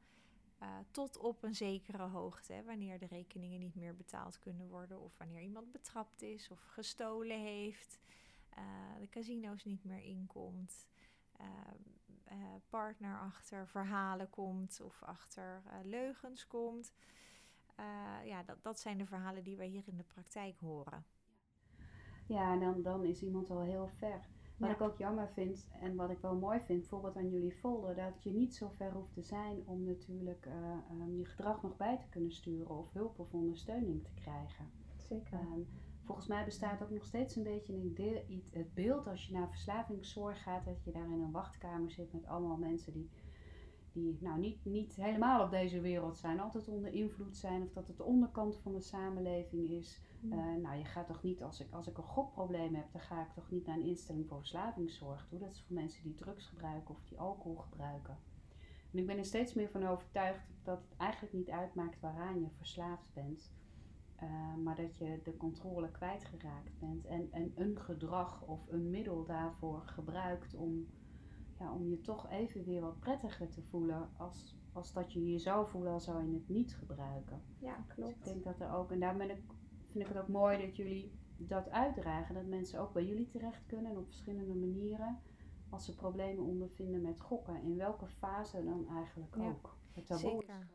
Uh, 0.63 0.79
tot 0.91 1.19
op 1.19 1.43
een 1.43 1.55
zekere 1.55 2.03
hoogte, 2.03 2.53
hè, 2.53 2.63
wanneer 2.63 2.99
de 2.99 3.07
rekeningen 3.07 3.61
niet 3.61 3.75
meer 3.75 3.97
betaald 3.97 4.39
kunnen 4.39 4.69
worden, 4.69 5.01
of 5.01 5.19
wanneer 5.19 5.43
iemand 5.43 5.73
betrapt 5.73 6.23
is 6.23 6.51
of 6.51 6.65
gestolen 6.65 7.41
heeft, 7.41 8.01
uh, 8.59 8.65
de 9.01 9.09
casino's 9.09 9.65
niet 9.65 9.85
meer 9.85 10.03
inkomt. 10.03 10.87
Uh, 11.41 11.47
partner 12.69 13.19
achter 13.19 13.69
verhalen 13.69 14.31
komt 14.31 14.81
of 14.85 15.03
achter 15.03 15.63
uh, 15.67 15.73
leugens 15.85 16.47
komt. 16.47 16.93
Uh, 17.81 18.27
ja, 18.27 18.43
dat, 18.43 18.63
dat 18.63 18.81
zijn 18.81 18.99
de 18.99 19.07
verhalen 19.07 19.45
die 19.45 19.57
wij 19.57 19.67
hier 19.67 19.89
in 19.89 19.97
de 19.97 20.03
praktijk 20.03 20.59
horen. 20.59 21.05
Ja, 22.27 22.57
dan, 22.57 22.83
dan 22.83 23.05
is 23.05 23.23
iemand 23.23 23.51
al 23.51 23.61
heel 23.61 23.89
ver. 23.89 24.29
Wat 24.57 24.69
ja. 24.69 24.75
ik 24.75 24.81
ook 24.81 24.99
jammer 24.99 25.29
vind 25.29 25.69
en 25.81 25.97
wat 25.97 26.11
ik 26.11 26.19
wel 26.19 26.35
mooi 26.35 26.61
vind, 26.61 26.81
bijvoorbeeld 26.81 27.17
aan 27.17 27.31
jullie 27.31 27.53
folder, 27.53 27.95
dat 27.95 28.23
je 28.23 28.31
niet 28.31 28.55
zo 28.55 28.69
ver 28.69 28.93
hoeft 28.93 29.13
te 29.13 29.23
zijn 29.23 29.63
om 29.67 29.85
natuurlijk 29.85 30.47
um, 30.91 31.17
je 31.17 31.25
gedrag 31.25 31.63
nog 31.63 31.77
bij 31.77 31.99
te 31.99 32.09
kunnen 32.09 32.33
sturen 32.33 32.79
of 32.79 32.93
hulp 32.93 33.19
of 33.19 33.33
ondersteuning 33.33 34.05
te 34.05 34.15
krijgen. 34.15 34.71
Zeker. 35.09 35.39
Um, 35.39 35.69
volgens 36.11 36.31
mij 36.31 36.45
bestaat 36.45 36.83
ook 36.83 36.91
nog 36.91 37.05
steeds 37.05 37.37
een 37.37 37.43
beetje 37.43 37.75
een 37.75 38.43
het 38.53 38.75
beeld 38.75 39.07
als 39.07 39.27
je 39.27 39.33
naar 39.33 39.49
verslavingszorg 39.49 40.43
gaat, 40.43 40.65
dat 40.65 40.85
je 40.85 40.93
daar 40.93 41.11
in 41.11 41.21
een 41.21 41.31
wachtkamer 41.31 41.91
zit 41.91 42.13
met 42.13 42.27
allemaal 42.27 42.57
mensen 42.57 42.93
die, 42.93 43.11
die 43.93 44.19
nou, 44.21 44.39
niet, 44.39 44.65
niet 44.65 44.97
helemaal 44.97 45.45
op 45.45 45.51
deze 45.51 45.81
wereld 45.81 46.17
zijn, 46.17 46.41
altijd 46.41 46.69
onder 46.69 46.93
invloed 46.93 47.37
zijn, 47.37 47.63
of 47.63 47.73
dat 47.73 47.89
het 47.89 47.97
de 47.97 48.05
onderkant 48.05 48.57
van 48.57 48.73
de 48.73 48.81
samenleving 48.81 49.71
is. 49.71 50.01
Mm. 50.21 50.33
Uh, 50.33 50.57
nou, 50.63 50.77
je 50.77 50.85
gaat 50.85 51.07
toch 51.07 51.23
niet, 51.23 51.43
als 51.43 51.61
ik, 51.61 51.73
als 51.73 51.87
ik 51.87 51.97
een 51.97 52.05
gokprobleem 52.05 52.75
heb, 52.75 52.93
dan 52.93 53.01
ga 53.01 53.23
ik 53.23 53.33
toch 53.33 53.51
niet 53.51 53.67
naar 53.67 53.77
een 53.77 53.87
instelling 53.87 54.29
voor 54.29 54.39
verslavingszorg 54.39 55.27
toe. 55.29 55.39
Dat 55.39 55.51
is 55.51 55.63
voor 55.67 55.77
mensen 55.77 56.03
die 56.03 56.15
drugs 56.15 56.47
gebruiken 56.47 56.95
of 56.95 57.05
die 57.05 57.19
alcohol 57.19 57.57
gebruiken. 57.57 58.19
En 58.93 58.99
ik 58.99 59.07
ben 59.07 59.19
er 59.19 59.25
steeds 59.25 59.55
meer 59.55 59.69
van 59.69 59.87
overtuigd 59.87 60.47
dat 60.63 60.81
het 60.89 60.99
eigenlijk 60.99 61.33
niet 61.33 61.51
uitmaakt 61.51 62.01
waaraan 62.01 62.41
je 62.41 62.51
verslaafd 62.57 63.13
bent. 63.13 63.51
Uh, 64.23 64.55
maar 64.65 64.77
dat 64.77 64.97
je 64.97 65.21
de 65.25 65.37
controle 65.37 65.91
kwijtgeraakt 65.91 66.79
bent 66.79 67.07
en, 67.07 67.29
en 67.33 67.53
een 67.55 67.81
gedrag 67.81 68.43
of 68.43 68.67
een 68.69 68.91
middel 68.91 69.25
daarvoor 69.25 69.83
gebruikt 69.87 70.55
om, 70.55 70.87
ja, 71.59 71.73
om 71.73 71.89
je 71.89 72.01
toch 72.01 72.31
even 72.31 72.65
weer 72.65 72.81
wat 72.81 73.01
prettiger 73.01 73.49
te 73.49 73.63
voelen 73.63 74.11
als, 74.17 74.57
als 74.73 74.93
dat 74.93 75.13
je 75.13 75.31
je 75.31 75.39
zou 75.39 75.69
voelen 75.69 75.93
als 75.93 76.05
zou 76.05 76.27
je 76.27 76.35
het 76.35 76.49
niet 76.49 76.75
gebruiken. 76.75 77.43
Ja, 77.59 77.85
klopt. 77.89 78.09
Dus 78.09 78.19
ik 78.19 78.25
denk 78.25 78.45
dat 78.45 78.61
er 78.61 78.75
ook, 78.75 78.91
en 78.91 79.01
daar 79.01 79.17
ben 79.17 79.31
ik, 79.31 79.43
vind 79.91 80.05
ik 80.05 80.13
het 80.15 80.23
ook 80.23 80.29
mooi 80.29 80.67
dat 80.67 80.77
jullie 80.77 81.13
dat 81.37 81.71
uitdragen, 81.71 82.35
dat 82.35 82.47
mensen 82.47 82.81
ook 82.81 82.93
bij 82.93 83.05
jullie 83.05 83.29
terecht 83.29 83.67
kunnen 83.67 83.91
en 83.91 83.99
op 83.99 84.07
verschillende 84.07 84.55
manieren 84.55 85.19
als 85.71 85.85
ze 85.85 85.95
problemen 85.95 86.45
ondervinden 86.45 87.01
met 87.01 87.21
gokken, 87.21 87.63
in 87.63 87.77
welke 87.77 88.07
fase 88.07 88.65
dan 88.65 88.89
eigenlijk 88.89 89.37
ja, 89.37 89.49
ook. 89.49 89.77
Het 89.93 90.19
Zeker. 90.19 90.69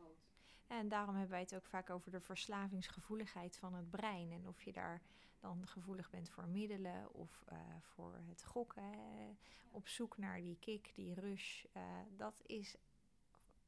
En 0.68 0.90
daarom 0.90 1.16
hebben 1.16 1.32
wij 1.32 1.42
het 1.42 1.56
ook 1.56 1.66
vaak 1.66 1.90
over 1.90 2.12
de 2.12 2.22
verslavingsgevoeligheid 2.22 3.58
van 3.58 3.74
het 3.74 3.90
brein. 3.90 4.32
En 4.32 4.48
of 4.48 4.62
je 4.62 4.72
daar 4.72 5.02
dan 5.40 5.68
gevoelig 5.68 6.10
bent 6.10 6.30
voor 6.30 6.48
middelen 6.48 7.14
of 7.14 7.44
uh, 7.52 7.60
voor 7.82 8.20
het 8.28 8.44
gokken. 8.44 9.38
Op 9.72 9.88
zoek 9.88 10.18
naar 10.18 10.42
die 10.42 10.58
kick, 10.60 10.92
die 10.96 11.14
rush. 11.14 11.64
Uh, 11.78 11.84
dat 12.18 12.42
is. 12.46 12.76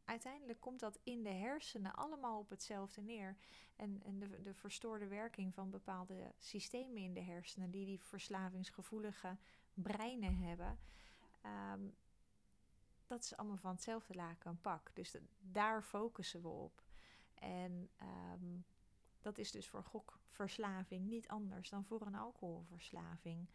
Uiteindelijk 0.05 0.59
komt 0.59 0.79
dat 0.79 0.99
in 1.03 1.23
de 1.23 1.29
hersenen 1.29 1.95
allemaal 1.95 2.39
op 2.39 2.49
hetzelfde 2.49 3.01
neer. 3.01 3.37
En, 3.75 4.01
en 4.03 4.19
de, 4.19 4.41
de 4.41 4.53
verstoorde 4.53 5.07
werking 5.07 5.53
van 5.53 5.69
bepaalde 5.69 6.33
systemen 6.37 7.01
in 7.01 7.13
de 7.13 7.21
hersenen, 7.21 7.71
die 7.71 7.85
die 7.85 8.01
verslavingsgevoelige 8.01 9.37
breinen 9.73 10.37
hebben. 10.37 10.79
Um, 11.73 11.95
dat 13.07 13.23
is 13.23 13.37
allemaal 13.37 13.57
van 13.57 13.71
hetzelfde 13.71 14.15
laken 14.15 14.49
een 14.49 14.61
pak. 14.61 14.91
Dus 14.93 15.11
de, 15.11 15.21
daar 15.39 15.83
focussen 15.83 16.41
we 16.41 16.47
op. 16.47 16.86
En 17.39 17.89
ehm, 17.95 18.59
dat 19.21 19.37
is 19.37 19.51
dus 19.51 19.67
voor 19.67 19.83
gokverslaving 19.83 21.07
niet 21.07 21.27
anders 21.27 21.69
dan 21.69 21.85
voor 21.85 22.01
een 22.01 22.15
alcoholverslaving. 22.15 23.47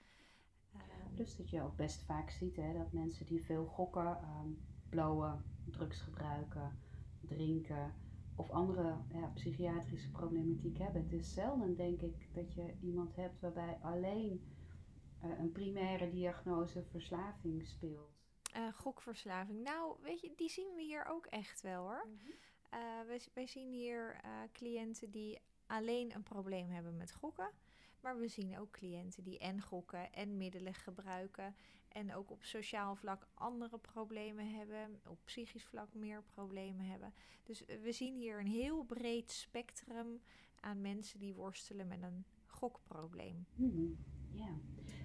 Dus 1.15 1.37
dat 1.37 1.51
je 1.51 1.62
ook 1.62 1.77
best 1.77 2.03
vaak 2.03 2.31
ziet 2.31 2.57
hè, 2.57 2.73
dat 2.73 2.93
mensen 2.93 3.27
die 3.27 3.45
veel 3.45 3.67
gokken, 3.67 4.19
um, 4.25 4.59
blowen, 4.89 5.45
drugs 5.71 6.01
gebruiken, 6.01 6.79
drinken 7.21 7.95
of 8.37 8.51
andere 8.51 8.97
ja, 9.12 9.27
psychiatrische 9.27 10.11
problematiek 10.11 10.79
hebben. 10.79 11.03
Het 11.03 11.12
is 11.12 11.35
zelden, 11.35 11.77
denk 11.77 12.01
ik, 12.01 12.35
dat 12.35 12.55
je 12.55 12.75
iemand 12.81 13.17
hebt 13.17 13.41
waarbij 13.41 13.79
alleen 13.83 14.55
uh, 15.25 15.39
een 15.39 15.53
primaire 15.53 16.11
diagnose 16.11 16.83
verslaving 16.83 17.67
speelt. 17.67 18.21
Uh, 18.57 18.73
gokverslaving. 18.73 19.62
Nou, 19.62 19.97
weet 20.03 20.21
je, 20.21 20.33
die 20.37 20.51
zien 20.51 20.75
we 20.75 20.83
hier 20.83 21.05
ook 21.05 21.27
echt 21.27 21.61
wel 21.61 21.83
hoor. 21.83 22.07
Mm 22.07 22.51
wij, 23.07 23.21
wij, 23.35 23.47
zien 23.47 23.73
hier 23.73 24.21
cliënten 24.52 25.11
die 25.11 25.38
alleen 25.67 26.14
een 26.14 26.23
probleem 26.23 26.69
hebben 26.69 26.97
met 26.97 27.12
gokken. 27.12 27.50
Maar 28.00 28.19
we 28.19 28.29
zien 28.29 28.59
ook 28.59 28.71
cliënten 28.71 29.25
die 29.25 29.38
en 29.38 29.61
gokken 29.61 30.12
en 30.12 30.37
middelen 30.37 30.75
gebruiken. 30.75 31.55
En 31.88 32.14
ook 32.14 32.31
op 32.31 32.45
sociaal 32.45 32.97
vlak 32.97 33.26
andere 33.35 33.79
problemen 33.79 34.55
hebben. 34.55 35.00
Op 35.09 35.19
psychisch 35.25 35.64
vlak 35.64 35.95
meer 35.95 36.23
problemen 36.23 36.85
hebben. 36.87 37.14
Dus 37.43 37.64
we 37.83 37.93
zien 37.93 38.14
hier 38.14 38.38
een 38.38 38.47
heel 38.47 38.83
breed 38.83 39.31
spectrum 39.31 40.21
aan 40.61 40.81
mensen 40.81 41.19
die 41.19 41.35
worstelen 41.35 41.88
met 41.88 42.02
een 42.02 42.25
gokprobleem. 42.47 43.47
Mm 43.55 43.97
Ja. 44.33 44.59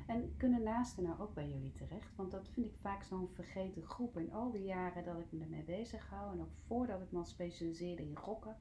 En 0.07 0.33
kunnen 0.37 0.63
naasten 0.63 1.03
nou 1.03 1.19
ook 1.19 1.33
bij 1.33 1.49
jullie 1.49 1.71
terecht? 1.71 2.15
Want 2.15 2.31
dat 2.31 2.47
vind 2.47 2.65
ik 2.65 2.75
vaak 2.81 3.03
zo'n 3.03 3.29
vergeten 3.33 3.83
groep. 3.83 4.17
In 4.17 4.33
al 4.33 4.51
die 4.51 4.63
jaren 4.63 5.03
dat 5.03 5.19
ik 5.19 5.31
me 5.31 5.43
ermee 5.43 5.63
bezig 5.63 6.09
hou 6.09 6.33
en 6.33 6.41
ook 6.41 6.53
voordat 6.67 7.01
ik 7.01 7.11
me 7.11 7.17
al 7.17 7.25
specialiseerde 7.25 8.03
in 8.03 8.15
gokken, 8.15 8.57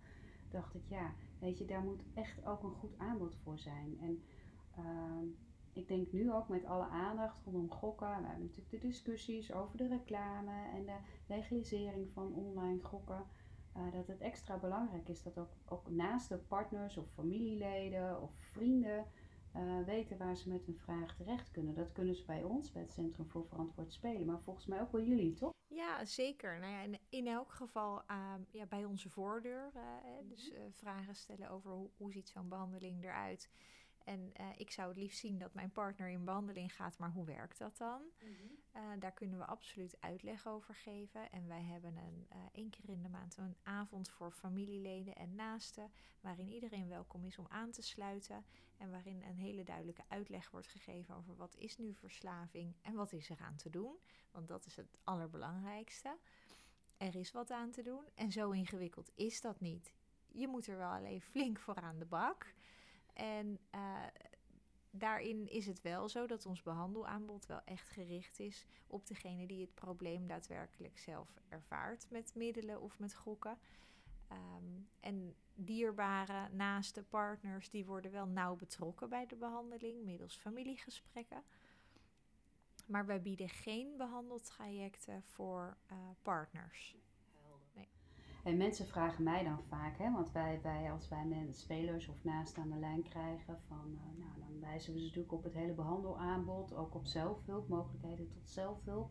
dacht 0.51 0.75
ik 0.75 0.83
ja, 0.89 1.15
weet 1.39 1.59
je, 1.59 1.65
daar 1.65 1.83
moet 1.83 2.03
echt 2.15 2.47
ook 2.47 2.63
een 2.63 2.75
goed 2.75 2.99
aanbod 2.99 3.37
voor 3.43 3.59
zijn. 3.59 3.99
En 4.01 4.23
uh, 4.79 5.33
ik 5.73 5.89
denk 5.89 6.13
nu 6.13 6.33
ook 6.33 6.49
met 6.49 6.65
alle 6.65 6.87
aandacht 6.87 7.41
rondom 7.45 7.71
gokken. 7.71 8.09
We 8.09 8.27
hebben 8.27 8.41
natuurlijk 8.41 8.71
de 8.71 8.89
discussies 8.89 9.53
over 9.53 9.77
de 9.77 9.89
reclame 9.89 10.69
en 10.75 10.87
de 10.87 10.97
legalisering 11.27 12.11
van 12.13 12.35
online 12.35 12.83
gokken. 12.83 13.25
Uh, 13.77 13.93
dat 13.93 14.07
het 14.07 14.21
extra 14.21 14.59
belangrijk 14.59 15.09
is 15.09 15.23
dat 15.23 15.39
ook, 15.39 15.53
ook 15.67 15.91
naast 15.91 16.29
de 16.29 16.37
partners 16.37 16.97
of 16.97 17.07
familieleden 17.15 18.23
of 18.23 18.31
vrienden 18.35 19.05
uh, 19.57 19.85
weten 19.85 20.19
waar 20.19 20.37
ze 20.37 20.49
met 20.49 20.67
hun 20.67 20.79
vraag 20.79 21.17
terecht 21.17 21.51
kunnen. 21.51 21.75
Dat 21.75 21.93
kunnen 21.93 22.15
ze 22.15 22.25
bij 22.25 22.43
ons, 22.43 22.73
bij 22.73 22.83
het 22.83 22.93
Centrum 22.93 23.27
voor 23.29 23.47
Verantwoord 23.47 23.93
Spelen, 23.93 24.27
maar 24.27 24.41
volgens 24.41 24.67
mij 24.67 24.81
ook 24.81 24.91
bij 24.91 25.05
jullie, 25.05 25.35
toch? 25.35 25.55
Ja, 25.67 26.05
zeker. 26.05 26.59
Nou 26.59 26.73
ja, 26.73 26.81
in, 26.81 26.99
in 27.09 27.27
elk 27.27 27.53
geval 27.53 28.03
uh, 28.11 28.35
ja, 28.51 28.67
bij 28.67 28.85
onze 28.85 29.11
voordeur. 29.11 29.71
Uh, 29.75 29.83
dus 30.29 30.53
uh, 30.53 30.59
vragen 30.71 31.15
stellen 31.15 31.51
over 31.51 31.71
hoe, 31.71 31.91
hoe 31.97 32.13
ziet 32.13 32.29
zo'n 32.29 32.49
behandeling 32.49 33.05
eruit. 33.05 33.51
En 34.07 34.33
uh, 34.41 34.47
ik 34.57 34.71
zou 34.71 34.89
het 34.89 34.97
liefst 34.97 35.19
zien 35.19 35.39
dat 35.39 35.55
mijn 35.55 35.73
partner 35.73 36.09
in 36.09 36.25
behandeling 36.25 36.75
gaat, 36.75 36.99
maar 36.99 37.11
hoe 37.11 37.25
werkt 37.25 37.59
dat 37.59 37.77
dan? 37.77 38.03
Mm 38.23 38.35
-hmm. 38.35 39.01
daar 39.01 39.13
kunnen 39.13 39.39
we 39.39 39.45
absoluut 39.45 40.01
uitleg 40.01 40.47
over 40.47 40.75
geven. 40.75 41.31
En 41.31 41.49
wij 41.49 41.63
hebben 41.63 41.97
een, 41.97 42.27
één 42.53 42.71
keer 42.71 42.89
in 42.89 43.03
de 43.03 43.09
maand 43.09 43.37
een 43.37 43.57
avond 43.63 44.09
voor 44.09 44.31
familieleden 44.31 45.17
en 45.17 45.35
naasten, 45.35 45.91
waarin 46.21 46.49
iedereen 46.49 46.89
welkom 46.89 47.25
is 47.25 47.39
om 47.39 47.47
aan 47.49 47.71
te 47.71 47.83
sluiten. 47.83 48.45
En 48.77 48.91
waarin 48.91 49.23
een 49.23 49.37
hele 49.37 49.65
duidelijke 49.65 50.05
uitleg 50.09 50.51
wordt 50.51 50.67
gegeven 50.67 51.15
over 51.15 51.37
wat 51.37 51.57
is 51.57 51.77
nu 51.77 51.95
verslaving 51.95 52.75
en 52.83 52.95
wat 52.95 53.13
is 53.13 53.31
er 53.31 53.41
aan 53.41 53.57
te 53.57 53.71
doen. 53.71 53.97
Want 54.31 54.49
dat 54.49 54.67
is 54.67 54.77
het 54.77 54.99
allerbelangrijkste. 55.05 56.19
Er 56.97 57.15
is 57.15 57.33
wat 57.33 57.51
aan 57.51 57.71
te 57.71 57.83
doen 57.83 58.05
en 58.15 58.33
zo 58.33 58.51
ingewikkeld 58.51 59.11
is 59.15 59.41
dat 59.41 59.61
niet. 59.61 59.95
Je 60.27 60.49
moet 60.49 60.67
er 60.67 60.77
wel 60.77 60.91
alleen 60.91 61.21
flink 61.21 61.59
voor 61.59 61.75
aan 61.75 61.99
de 61.99 62.05
bak. 62.05 62.55
En 63.17 63.59
uh, 63.75 64.03
daarin 64.91 65.49
is 65.49 65.67
het 65.67 65.83
wel 65.83 66.09
zo 66.09 66.27
dat 66.27 66.47
ons 66.47 66.63
behandelaanbod 66.63 67.47
wel 67.47 67.61
echt 67.65 67.89
gericht 67.89 68.39
is 68.39 68.67
op 68.87 69.07
degene 69.07 69.47
die 69.47 69.61
het 69.61 69.75
probleem 69.75 70.27
daadwerkelijk 70.27 70.99
zelf 70.99 71.29
ervaart 71.49 72.07
met 72.11 72.35
middelen 72.35 72.81
of 72.81 72.99
met 72.99 73.15
gokken. 73.15 73.59
Um, 74.33 74.89
en 75.01 75.35
dierbare 75.55 76.49
naaste 76.49 77.03
partners 77.03 77.71
die 77.71 77.85
worden 77.85 78.13
wel 78.13 78.27
nauw 78.27 78.57
betrokken 78.57 79.09
bij 79.09 79.27
de 79.27 79.37
behandeling 79.37 80.05
middels 80.05 80.37
familiegesprekken. 80.37 81.43
Maar 82.87 83.07
wij 83.07 83.23
bieden 83.23 83.49
geen 83.49 83.97
behandeltrajecten 83.97 85.23
voor 85.23 85.77
uh, 85.93 85.97
partners. 86.23 86.97
En 88.47 88.57
mensen 88.57 88.87
vragen 88.87 89.25
mij 89.25 89.45
dan 89.45 89.63
vaak, 89.69 89.99
hè, 89.99 90.13
want 90.13 90.33
wij, 90.33 90.61
wij 90.63 90.93
als 90.93 91.09
wij 91.09 91.25
mensen, 91.25 91.55
spelers 91.55 92.09
of 92.09 92.25
naast 92.25 92.59
aan 92.59 92.71
de 92.71 92.79
lijn 92.79 93.03
krijgen, 93.03 93.59
van, 93.69 93.91
uh, 93.93 94.19
nou, 94.19 94.39
dan 94.39 94.61
wijzen 94.61 94.93
we 94.93 94.99
ze 94.99 95.05
natuurlijk 95.05 95.33
op 95.33 95.45
het 95.45 95.55
hele 95.55 95.73
behandelaanbod, 95.73 96.75
ook 96.75 96.95
op 96.95 97.07
zelfhulp, 97.07 97.69
mogelijkheden 97.69 98.29
tot 98.29 98.49
zelfhulp. 98.51 99.11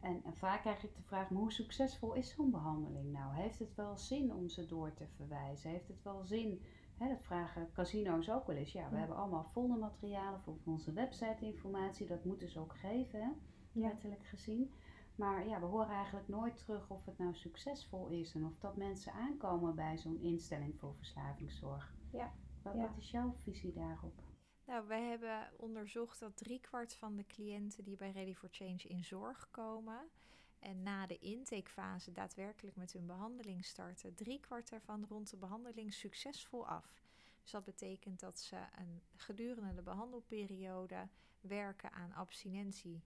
En, 0.00 0.20
en, 0.24 0.36
vaak 0.36 0.60
krijg 0.60 0.84
ik 0.84 0.96
de 0.96 1.02
vraag, 1.02 1.28
hoe 1.28 1.52
succesvol 1.52 2.14
is 2.14 2.34
zo'n 2.34 2.50
behandeling 2.50 3.12
nou? 3.12 3.34
Heeft 3.34 3.58
het 3.58 3.74
wel 3.74 3.96
zin 3.96 4.34
om 4.34 4.48
ze 4.48 4.66
door 4.66 4.94
te 4.94 5.06
verwijzen? 5.16 5.70
Heeft 5.70 5.88
het 5.88 6.02
wel 6.02 6.24
zin, 6.24 6.62
hè, 6.96 7.08
dat 7.08 7.22
vragen 7.22 7.72
casino's 7.72 8.30
ook 8.30 8.46
wel 8.46 8.56
eens. 8.56 8.72
Ja, 8.72 8.90
we 8.90 8.96
hebben 8.96 9.16
allemaal 9.16 9.48
foldermaterialen 9.52 10.40
voor 10.40 10.56
onze 10.64 10.92
website 10.92 11.44
informatie, 11.44 12.06
dat 12.06 12.24
moeten 12.24 12.48
ze 12.48 12.60
ook 12.60 12.74
geven, 12.74 13.20
hè? 13.20 13.28
letterlijk 13.72 14.26
gezien. 14.26 14.72
Maar 15.20 15.46
ja, 15.46 15.60
we 15.60 15.66
horen 15.66 15.94
eigenlijk 15.94 16.28
nooit 16.28 16.56
terug 16.56 16.90
of 16.90 17.04
het 17.04 17.18
nou 17.18 17.34
succesvol 17.34 18.08
is 18.08 18.34
en 18.34 18.44
of 18.44 18.58
dat 18.58 18.76
mensen 18.76 19.12
aankomen 19.12 19.74
bij 19.74 19.98
zo'n 19.98 20.20
instelling 20.20 20.78
voor 20.78 20.94
verslavingszorg. 20.94 21.94
Ja. 22.12 22.32
Wat, 22.62 22.74
ja. 22.74 22.80
wat 22.80 22.96
is 22.96 23.10
jouw 23.10 23.34
visie 23.42 23.72
daarop? 23.72 24.22
Nou, 24.64 24.86
wij 24.86 25.02
hebben 25.02 25.50
onderzocht 25.56 26.20
dat 26.20 26.36
driekwart 26.36 26.94
van 26.94 27.16
de 27.16 27.26
cliënten 27.26 27.84
die 27.84 27.96
bij 27.96 28.10
Ready 28.10 28.34
for 28.34 28.48
Change 28.52 28.82
in 28.82 29.04
zorg 29.04 29.48
komen 29.50 30.10
en 30.58 30.82
na 30.82 31.06
de 31.06 31.18
intakefase 31.18 32.12
daadwerkelijk 32.12 32.76
met 32.76 32.92
hun 32.92 33.06
behandeling 33.06 33.64
starten, 33.64 34.14
driekwart 34.14 34.72
ervan 34.72 35.06
rond 35.08 35.30
de 35.30 35.36
behandeling 35.36 35.92
succesvol 35.92 36.66
af. 36.66 37.02
Dus 37.42 37.50
dat 37.50 37.64
betekent 37.64 38.20
dat 38.20 38.38
ze 38.38 38.56
een 38.56 39.02
gedurende 39.16 39.74
de 39.74 39.82
behandelperiode 39.82 41.08
werken 41.40 41.92
aan 41.92 42.12
abstinentie, 42.12 43.02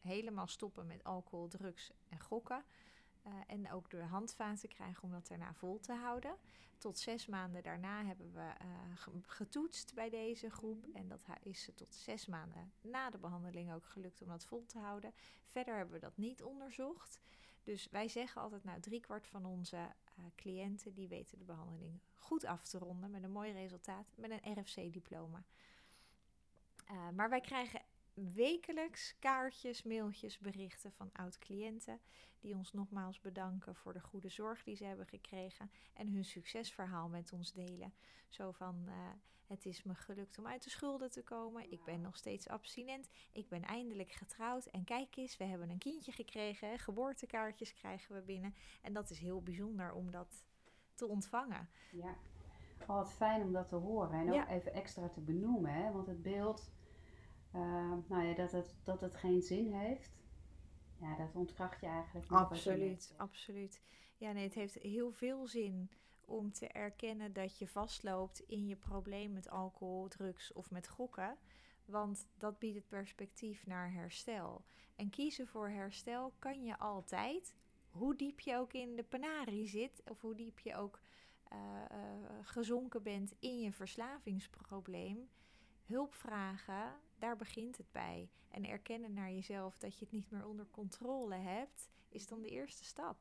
helemaal 0.00 0.46
stoppen 0.46 0.86
met 0.86 1.04
alcohol, 1.04 1.48
drugs 1.48 1.92
en 2.08 2.20
gokken. 2.20 2.64
Uh, 3.26 3.32
en 3.46 3.72
ook 3.72 3.90
de 3.90 4.02
handvaten 4.02 4.68
krijgen 4.68 5.02
om 5.02 5.10
dat 5.10 5.26
daarna 5.26 5.54
vol 5.54 5.80
te 5.80 5.92
houden. 5.92 6.36
Tot 6.78 6.98
zes 6.98 7.26
maanden 7.26 7.62
daarna 7.62 8.04
hebben 8.04 8.32
we 8.32 8.40
uh, 8.40 9.20
getoetst 9.22 9.94
bij 9.94 10.10
deze 10.10 10.50
groep. 10.50 10.86
En 10.94 11.08
dat 11.08 11.20
is 11.42 11.70
tot 11.74 11.94
zes 11.94 12.26
maanden 12.26 12.72
na 12.80 13.10
de 13.10 13.18
behandeling 13.18 13.72
ook 13.72 13.84
gelukt 13.84 14.22
om 14.22 14.28
dat 14.28 14.44
vol 14.44 14.66
te 14.66 14.78
houden. 14.78 15.12
Verder 15.44 15.76
hebben 15.76 15.94
we 15.94 16.00
dat 16.00 16.16
niet 16.16 16.42
onderzocht. 16.42 17.20
Dus 17.62 17.88
wij 17.90 18.08
zeggen 18.08 18.42
altijd, 18.42 18.64
nou, 18.64 18.80
driekwart 18.80 19.26
van 19.26 19.44
onze 19.44 19.76
uh, 19.76 20.24
cliënten 20.36 20.94
die 20.94 21.08
weten 21.08 21.38
de 21.38 21.44
behandeling 21.44 22.00
goed 22.14 22.44
af 22.44 22.66
te 22.66 22.78
ronden 22.78 23.10
met 23.10 23.22
een 23.22 23.30
mooi 23.30 23.52
resultaat, 23.52 24.06
met 24.16 24.30
een 24.30 24.52
RFC-diploma. 24.52 25.44
Maar 27.14 27.30
wij 27.30 27.40
krijgen 27.40 27.80
wekelijks 28.34 29.18
kaartjes, 29.18 29.82
mailtjes, 29.82 30.38
berichten 30.38 30.92
van 30.92 31.10
oud-cliënten 31.12 32.00
die 32.40 32.54
ons 32.54 32.72
nogmaals 32.72 33.20
bedanken 33.20 33.74
voor 33.74 33.92
de 33.92 34.00
goede 34.00 34.28
zorg 34.28 34.62
die 34.62 34.76
ze 34.76 34.84
hebben 34.84 35.06
gekregen 35.06 35.70
en 35.94 36.08
hun 36.08 36.24
succesverhaal 36.24 37.08
met 37.08 37.32
ons 37.32 37.52
delen. 37.52 37.94
Zo 38.28 38.52
van: 38.52 38.84
uh, 38.86 38.94
het 39.48 39.66
is 39.66 39.82
me 39.82 39.94
gelukt 39.94 40.38
om 40.38 40.46
uit 40.46 40.64
de 40.64 40.70
schulden 40.70 41.10
te 41.10 41.22
komen. 41.22 41.72
Ik 41.72 41.84
ben 41.84 42.00
nog 42.00 42.16
steeds 42.16 42.48
abstinent. 42.48 43.08
Ik 43.32 43.48
ben 43.48 43.62
eindelijk 43.62 44.12
getrouwd. 44.12 44.66
En 44.66 44.84
kijk 44.84 45.16
eens, 45.16 45.36
we 45.36 45.44
hebben 45.44 45.70
een 45.70 45.78
kindje 45.78 46.12
gekregen. 46.12 46.68
Hè? 46.68 46.78
Geboortekaartjes 46.78 47.74
krijgen 47.74 48.14
we 48.14 48.22
binnen. 48.22 48.54
En 48.82 48.92
dat 48.92 49.10
is 49.10 49.18
heel 49.18 49.42
bijzonder 49.42 49.92
om 49.92 50.10
dat 50.10 50.44
te 50.94 51.06
ontvangen. 51.06 51.68
Ja, 51.92 52.16
oh, 52.80 52.86
wat 52.86 53.12
fijn 53.12 53.42
om 53.42 53.52
dat 53.52 53.68
te 53.68 53.76
horen. 53.76 54.20
En 54.20 54.28
ook 54.28 54.34
ja. 54.34 54.48
even 54.48 54.72
extra 54.72 55.08
te 55.08 55.20
benoemen. 55.20 55.72
Hè? 55.72 55.92
Want 55.92 56.06
het 56.06 56.22
beeld 56.22 56.70
uh, 57.58 57.92
nou 58.06 58.24
ja, 58.24 58.34
dat, 58.34 58.52
het, 58.52 58.74
dat 58.84 59.00
het 59.00 59.14
geen 59.14 59.42
zin 59.42 59.72
heeft. 59.72 60.16
Ja, 61.00 61.16
dat 61.16 61.34
ontkracht 61.34 61.80
je 61.80 61.86
eigenlijk. 61.86 62.30
Absoluut, 62.30 63.14
absoluut. 63.16 63.80
Ja, 64.16 64.32
nee, 64.32 64.44
het 64.44 64.54
heeft 64.54 64.74
heel 64.74 65.12
veel 65.12 65.46
zin 65.46 65.90
om 66.24 66.52
te 66.52 66.66
erkennen 66.66 67.32
dat 67.32 67.58
je 67.58 67.68
vastloopt 67.68 68.40
in 68.40 68.66
je 68.66 68.76
probleem 68.76 69.32
met 69.32 69.50
alcohol, 69.50 70.08
drugs 70.08 70.52
of 70.52 70.70
met 70.70 70.88
gokken. 70.88 71.36
Want 71.84 72.28
dat 72.38 72.58
biedt 72.58 72.76
het 72.76 72.88
perspectief 72.88 73.66
naar 73.66 73.92
herstel. 73.92 74.64
En 74.96 75.10
kiezen 75.10 75.46
voor 75.46 75.68
herstel 75.68 76.32
kan 76.38 76.64
je 76.64 76.78
altijd, 76.78 77.54
hoe 77.90 78.16
diep 78.16 78.40
je 78.40 78.56
ook 78.56 78.72
in 78.72 78.96
de 78.96 79.02
penarie 79.02 79.66
zit, 79.66 80.02
of 80.04 80.20
hoe 80.20 80.34
diep 80.34 80.58
je 80.58 80.76
ook 80.76 81.00
uh, 81.52 81.58
uh, 81.58 81.98
gezonken 82.42 83.02
bent 83.02 83.34
in 83.38 83.60
je 83.60 83.72
verslavingsprobleem. 83.72 85.28
Hulp 85.84 86.14
vragen, 86.14 86.94
daar 87.18 87.36
begint 87.36 87.76
het 87.76 87.92
bij. 87.92 88.30
En 88.50 88.64
erkennen 88.64 89.12
naar 89.12 89.30
jezelf 89.30 89.78
dat 89.78 89.98
je 89.98 90.04
het 90.04 90.14
niet 90.14 90.30
meer 90.30 90.46
onder 90.46 90.66
controle 90.70 91.34
hebt, 91.34 91.90
is 92.08 92.26
dan 92.26 92.40
de 92.40 92.48
eerste 92.48 92.84
stap. 92.84 93.16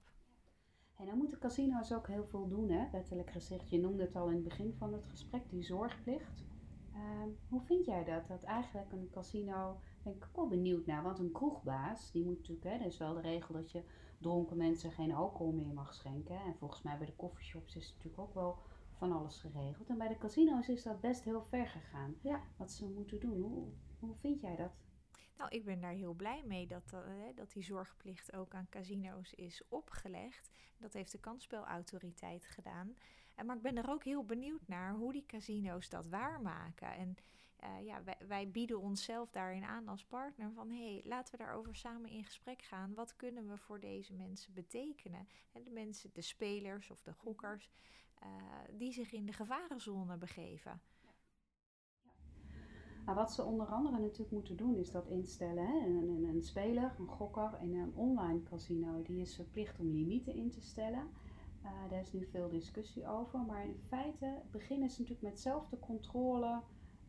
En 0.96 1.06
dan 1.06 1.18
moeten 1.18 1.40
casino's 1.40 1.94
ook 1.94 2.08
heel 2.08 2.26
veel 2.26 2.48
doen, 2.48 2.70
hè? 2.70 2.90
wettelijk 2.92 3.30
gezegd. 3.30 3.70
Je 3.70 3.80
noemde 3.80 4.04
het 4.04 4.16
al 4.16 4.28
in 4.28 4.36
het 4.36 4.44
begin 4.44 4.74
van 4.74 4.94
het 4.94 5.06
gesprek, 5.06 5.50
die 5.50 5.64
zorgplicht. 5.64 6.46
Ehm, 6.94 7.30
hoe 7.50 7.62
vind 7.62 7.86
jij 7.86 8.04
dat? 8.04 8.28
Dat 8.28 8.44
eigenlijk 8.44 8.92
een 8.92 9.10
casino, 9.12 9.80
ben 10.04 10.14
ik 10.14 10.24
ook 10.24 10.36
wel 10.36 10.48
benieuwd 10.48 10.86
naar, 10.86 11.04
want 11.04 11.20
een 11.20 11.32
kroegbaas, 11.32 12.12
die 12.12 12.24
moet 12.24 12.38
natuurlijk, 12.38 12.64
hè, 12.64 12.72
er 12.72 12.86
is 12.86 12.98
wel 12.98 13.14
de 13.14 13.22
regel 13.22 13.54
dat 13.54 13.72
je 13.72 13.84
dronken 14.18 14.58
mensen 14.58 14.92
geen 14.92 15.14
alcohol 15.14 15.52
meer 15.52 15.74
mag 15.74 15.94
schenken. 15.94 16.40
En 16.40 16.56
volgens 16.58 16.82
mij 16.82 16.98
bij 16.98 17.06
de 17.08 17.16
coffeeshops 17.16 17.76
is 17.76 17.94
natuurlijk 17.94 18.22
ook 18.22 18.34
wel 18.34 18.58
van 18.98 19.12
alles 19.12 19.40
geregeld. 19.40 19.90
En 19.90 19.98
bij 19.98 20.08
de 20.08 20.18
casino's 20.18 20.68
is 20.68 20.84
dat 20.84 21.02
best 21.02 21.24
heel 21.24 21.44
ver 21.44 21.68
gegaan. 21.68 22.16
Ja. 22.22 22.42
Wat 22.58 22.72
ze 22.72 22.86
moeten 22.86 23.20
doen. 23.20 23.42
Hoe, 23.42 23.68
hoe 24.00 24.16
vind 24.16 24.42
jij 24.42 24.56
dat? 24.56 24.72
Nou, 25.38 25.50
ik 25.50 25.66
ben 25.66 25.80
daar 25.80 25.92
heel 25.92 26.14
blij 26.14 26.44
mee 26.46 26.68
dat, 26.68 26.92
uh, 26.94 27.02
dat 27.36 27.52
die 27.52 27.64
zorgplicht 27.64 28.34
ook 28.34 28.54
aan 28.54 28.70
casino's 28.70 29.34
is 29.34 29.62
opgelegd. 29.70 30.52
Dat 30.78 30.94
heeft 30.94 31.12
de 31.12 31.20
kansspelautoriteit 31.20 32.46
gedaan. 32.46 32.96
En, 33.36 33.46
maar 33.46 33.56
ik 33.56 33.62
ben 33.62 33.78
er 33.78 33.90
ook 33.90 34.04
heel 34.04 34.26
benieuwd 34.26 34.68
naar 34.68 34.94
hoe 34.94 35.12
die 35.12 35.26
casino's 35.26 35.90
dat 35.90 36.08
waarmaken. 36.08 36.96
En 36.96 37.18
uh, 37.64 37.86
ja, 37.86 38.02
wij, 38.28 38.50
bieden 38.52 38.80
onszelf 38.80 39.32
daarin 39.32 39.64
aan 39.64 39.88
als 39.88 40.06
partner 40.06 40.52
van 40.54 40.70
hé, 40.70 40.94
hey, 40.94 41.02
laten 41.06 41.38
we 41.38 41.44
daarover 41.44 41.76
samen 41.76 42.10
in 42.10 42.24
gesprek 42.24 42.62
gaan. 42.62 42.94
Wat 42.94 43.16
kunnen 43.16 43.50
we 43.50 43.58
voor 43.58 43.80
deze 43.80 44.14
mensen 44.14 44.54
betekenen? 44.54 45.28
En 45.52 45.64
de 45.64 45.70
mensen, 45.70 46.10
de 46.14 46.22
spelers 46.22 46.92
of 46.92 47.02
de 47.02 47.14
gokkers, 47.14 47.70
uh, 48.24 48.30
die 48.72 48.92
zich 48.92 49.12
in 49.12 49.26
de 49.26 49.34
gevarenzone 49.34 50.18
begeven. 50.18 50.82
Nou, 53.08 53.20
wat 53.20 53.32
ze 53.32 53.44
onder 53.44 53.68
andere 53.68 54.00
natuurlijk 54.00 54.32
moeten 54.32 54.58
doen 54.58 54.76
is 54.76 54.92
dat 54.92 55.08
instellen. 55.08 55.68
Hè? 55.68 55.86
Een, 55.86 56.10
een, 56.10 56.24
een, 56.24 56.44
speler, 56.44 56.96
een 57.00 57.08
gokker 57.08 57.54
en 57.54 57.74
een 57.74 57.96
online 57.96 58.44
casino, 58.44 59.02
die 59.02 59.22
is 59.22 59.36
verplicht 59.36 59.80
om 59.80 59.92
limieten 59.92 60.34
in 60.34 60.52
te 60.52 60.62
stellen. 60.62 61.08
Uh, 61.64 61.90
daar 61.90 62.00
is 62.00 62.14
nu 62.14 62.26
veel 62.26 62.50
discussie 62.50 63.08
over. 63.08 63.40
Maar 63.40 63.66
in 63.66 63.80
feite 63.88 64.42
beginnen 64.52 64.90
ze 64.90 65.02
natuurlijk 65.02 65.30
met 65.30 65.40
zelf 65.40 65.70
de 65.70 65.80
controle 65.80 66.62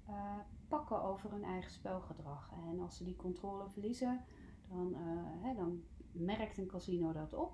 uh, 0.09 0.39
pakken 0.69 1.03
over 1.03 1.31
hun 1.31 1.45
eigen 1.45 1.73
spelgedrag. 1.73 2.53
En 2.71 2.81
als 2.81 2.97
ze 2.97 3.05
die 3.05 3.17
controle 3.17 3.69
verliezen, 3.69 4.25
dan, 4.69 4.89
uh, 4.93 4.99
hè, 5.43 5.55
dan 5.55 5.83
merkt 6.13 6.59
een 6.59 6.67
casino 6.67 7.13
dat 7.13 7.35
op. 7.35 7.53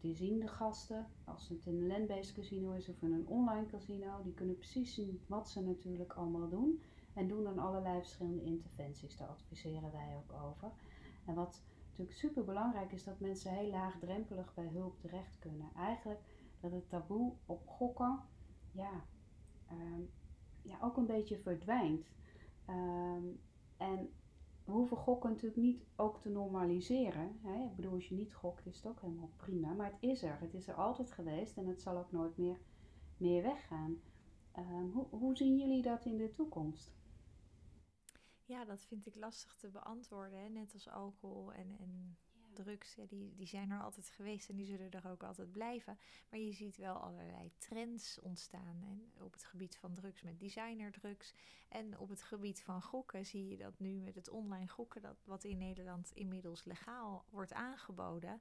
Die 0.00 0.14
zien 0.14 0.40
de 0.40 0.48
gasten, 0.48 1.06
als 1.24 1.48
het 1.48 1.66
in 1.66 1.80
een 1.80 1.86
land-based 1.86 2.34
casino 2.34 2.72
is 2.72 2.88
of 2.88 3.02
in 3.02 3.12
een 3.12 3.26
online 3.26 3.66
casino, 3.66 4.22
die 4.22 4.34
kunnen 4.34 4.56
precies 4.56 4.94
zien 4.94 5.20
wat 5.26 5.48
ze 5.48 5.62
natuurlijk 5.62 6.12
allemaal 6.12 6.48
doen. 6.48 6.80
En 7.14 7.28
doen 7.28 7.44
dan 7.44 7.58
allerlei 7.58 7.98
verschillende 7.98 8.42
interventies. 8.42 9.16
Daar 9.16 9.28
adviseren 9.28 9.92
wij 9.92 10.16
ook 10.16 10.32
over. 10.42 10.72
En 11.24 11.34
wat 11.34 11.62
natuurlijk 11.90 12.18
super 12.18 12.44
belangrijk 12.44 12.92
is, 12.92 13.04
dat 13.04 13.20
mensen 13.20 13.52
heel 13.52 13.70
laagdrempelig 13.70 14.54
bij 14.54 14.68
hulp 14.72 15.00
terecht 15.00 15.38
kunnen. 15.38 15.70
Eigenlijk 15.76 16.20
dat 16.60 16.72
het 16.72 16.88
taboe 16.88 17.32
op 17.46 17.66
gokken, 17.66 18.20
ja, 18.72 19.04
um, 19.72 20.10
ja 20.62 20.78
ook 20.82 20.96
een 20.96 21.06
beetje 21.06 21.38
verdwijnt. 21.38 22.06
Um, 22.68 23.40
en 23.76 24.10
we 24.64 24.72
hoeven 24.72 24.96
gokken 24.96 25.30
natuurlijk 25.30 25.60
niet 25.60 25.86
ook 25.96 26.20
te 26.20 26.28
normaliseren. 26.28 27.38
Hè? 27.42 27.64
Ik 27.64 27.76
bedoel, 27.76 27.92
als 27.92 28.08
je 28.08 28.14
niet 28.14 28.34
gokt 28.34 28.66
is 28.66 28.76
het 28.76 28.86
ook 28.86 29.00
helemaal 29.00 29.30
prima. 29.36 29.72
Maar 29.72 29.90
het 29.90 30.10
is 30.10 30.22
er. 30.22 30.40
Het 30.40 30.54
is 30.54 30.68
er 30.68 30.74
altijd 30.74 31.12
geweest 31.12 31.56
en 31.56 31.66
het 31.66 31.82
zal 31.82 31.98
ook 31.98 32.12
nooit 32.12 32.36
meer, 32.36 32.58
meer 33.16 33.42
weggaan. 33.42 34.00
Um, 34.58 34.90
hoe, 34.92 35.06
hoe 35.10 35.36
zien 35.36 35.58
jullie 35.58 35.82
dat 35.82 36.04
in 36.04 36.16
de 36.16 36.30
toekomst? 36.30 36.98
Ja, 38.50 38.64
dat 38.64 38.84
vind 38.84 39.06
ik 39.06 39.14
lastig 39.14 39.54
te 39.54 39.68
beantwoorden. 39.68 40.38
Hè? 40.38 40.48
Net 40.48 40.72
als 40.72 40.88
alcohol 40.88 41.52
en, 41.52 41.76
en 41.78 42.18
drugs, 42.52 42.94
ja, 42.94 43.04
die, 43.06 43.34
die 43.34 43.46
zijn 43.46 43.70
er 43.70 43.80
altijd 43.80 44.08
geweest 44.08 44.48
en 44.48 44.56
die 44.56 44.66
zullen 44.66 44.90
er 44.90 45.10
ook 45.10 45.22
altijd 45.22 45.50
blijven. 45.50 45.98
Maar 46.30 46.38
je 46.38 46.52
ziet 46.52 46.76
wel 46.76 46.94
allerlei 46.94 47.52
trends 47.58 48.20
ontstaan. 48.20 48.82
En 48.82 49.12
op 49.22 49.32
het 49.32 49.44
gebied 49.44 49.76
van 49.76 49.94
drugs 49.94 50.22
met 50.22 50.40
designerdrugs. 50.40 51.34
En 51.68 51.98
op 51.98 52.08
het 52.08 52.22
gebied 52.22 52.62
van 52.62 52.82
gokken 52.82 53.26
zie 53.26 53.48
je 53.48 53.56
dat 53.56 53.78
nu 53.78 54.00
met 54.00 54.14
het 54.14 54.28
online 54.28 54.68
gokken, 54.68 55.02
dat 55.02 55.24
wat 55.24 55.44
in 55.44 55.58
Nederland 55.58 56.10
inmiddels 56.12 56.64
legaal 56.64 57.24
wordt 57.28 57.52
aangeboden. 57.52 58.40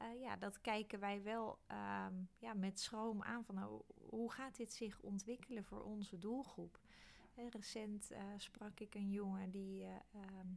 Uh, 0.00 0.20
ja, 0.20 0.36
dat 0.36 0.60
kijken 0.60 1.00
wij 1.00 1.22
wel 1.22 1.58
uh, 1.70 2.06
ja, 2.38 2.54
met 2.54 2.80
schroom 2.80 3.22
aan 3.22 3.44
van 3.44 3.54
nou, 3.54 3.82
hoe 4.08 4.32
gaat 4.32 4.56
dit 4.56 4.72
zich 4.72 5.00
ontwikkelen 5.00 5.64
voor 5.64 5.82
onze 5.82 6.18
doelgroep. 6.18 6.80
Recent 7.34 8.10
eh, 8.10 8.22
sprak 8.36 8.80
ik 8.80 8.94
een 8.94 9.10
jongen 9.10 9.50
die 9.50 9.84
ehm, 9.84 10.48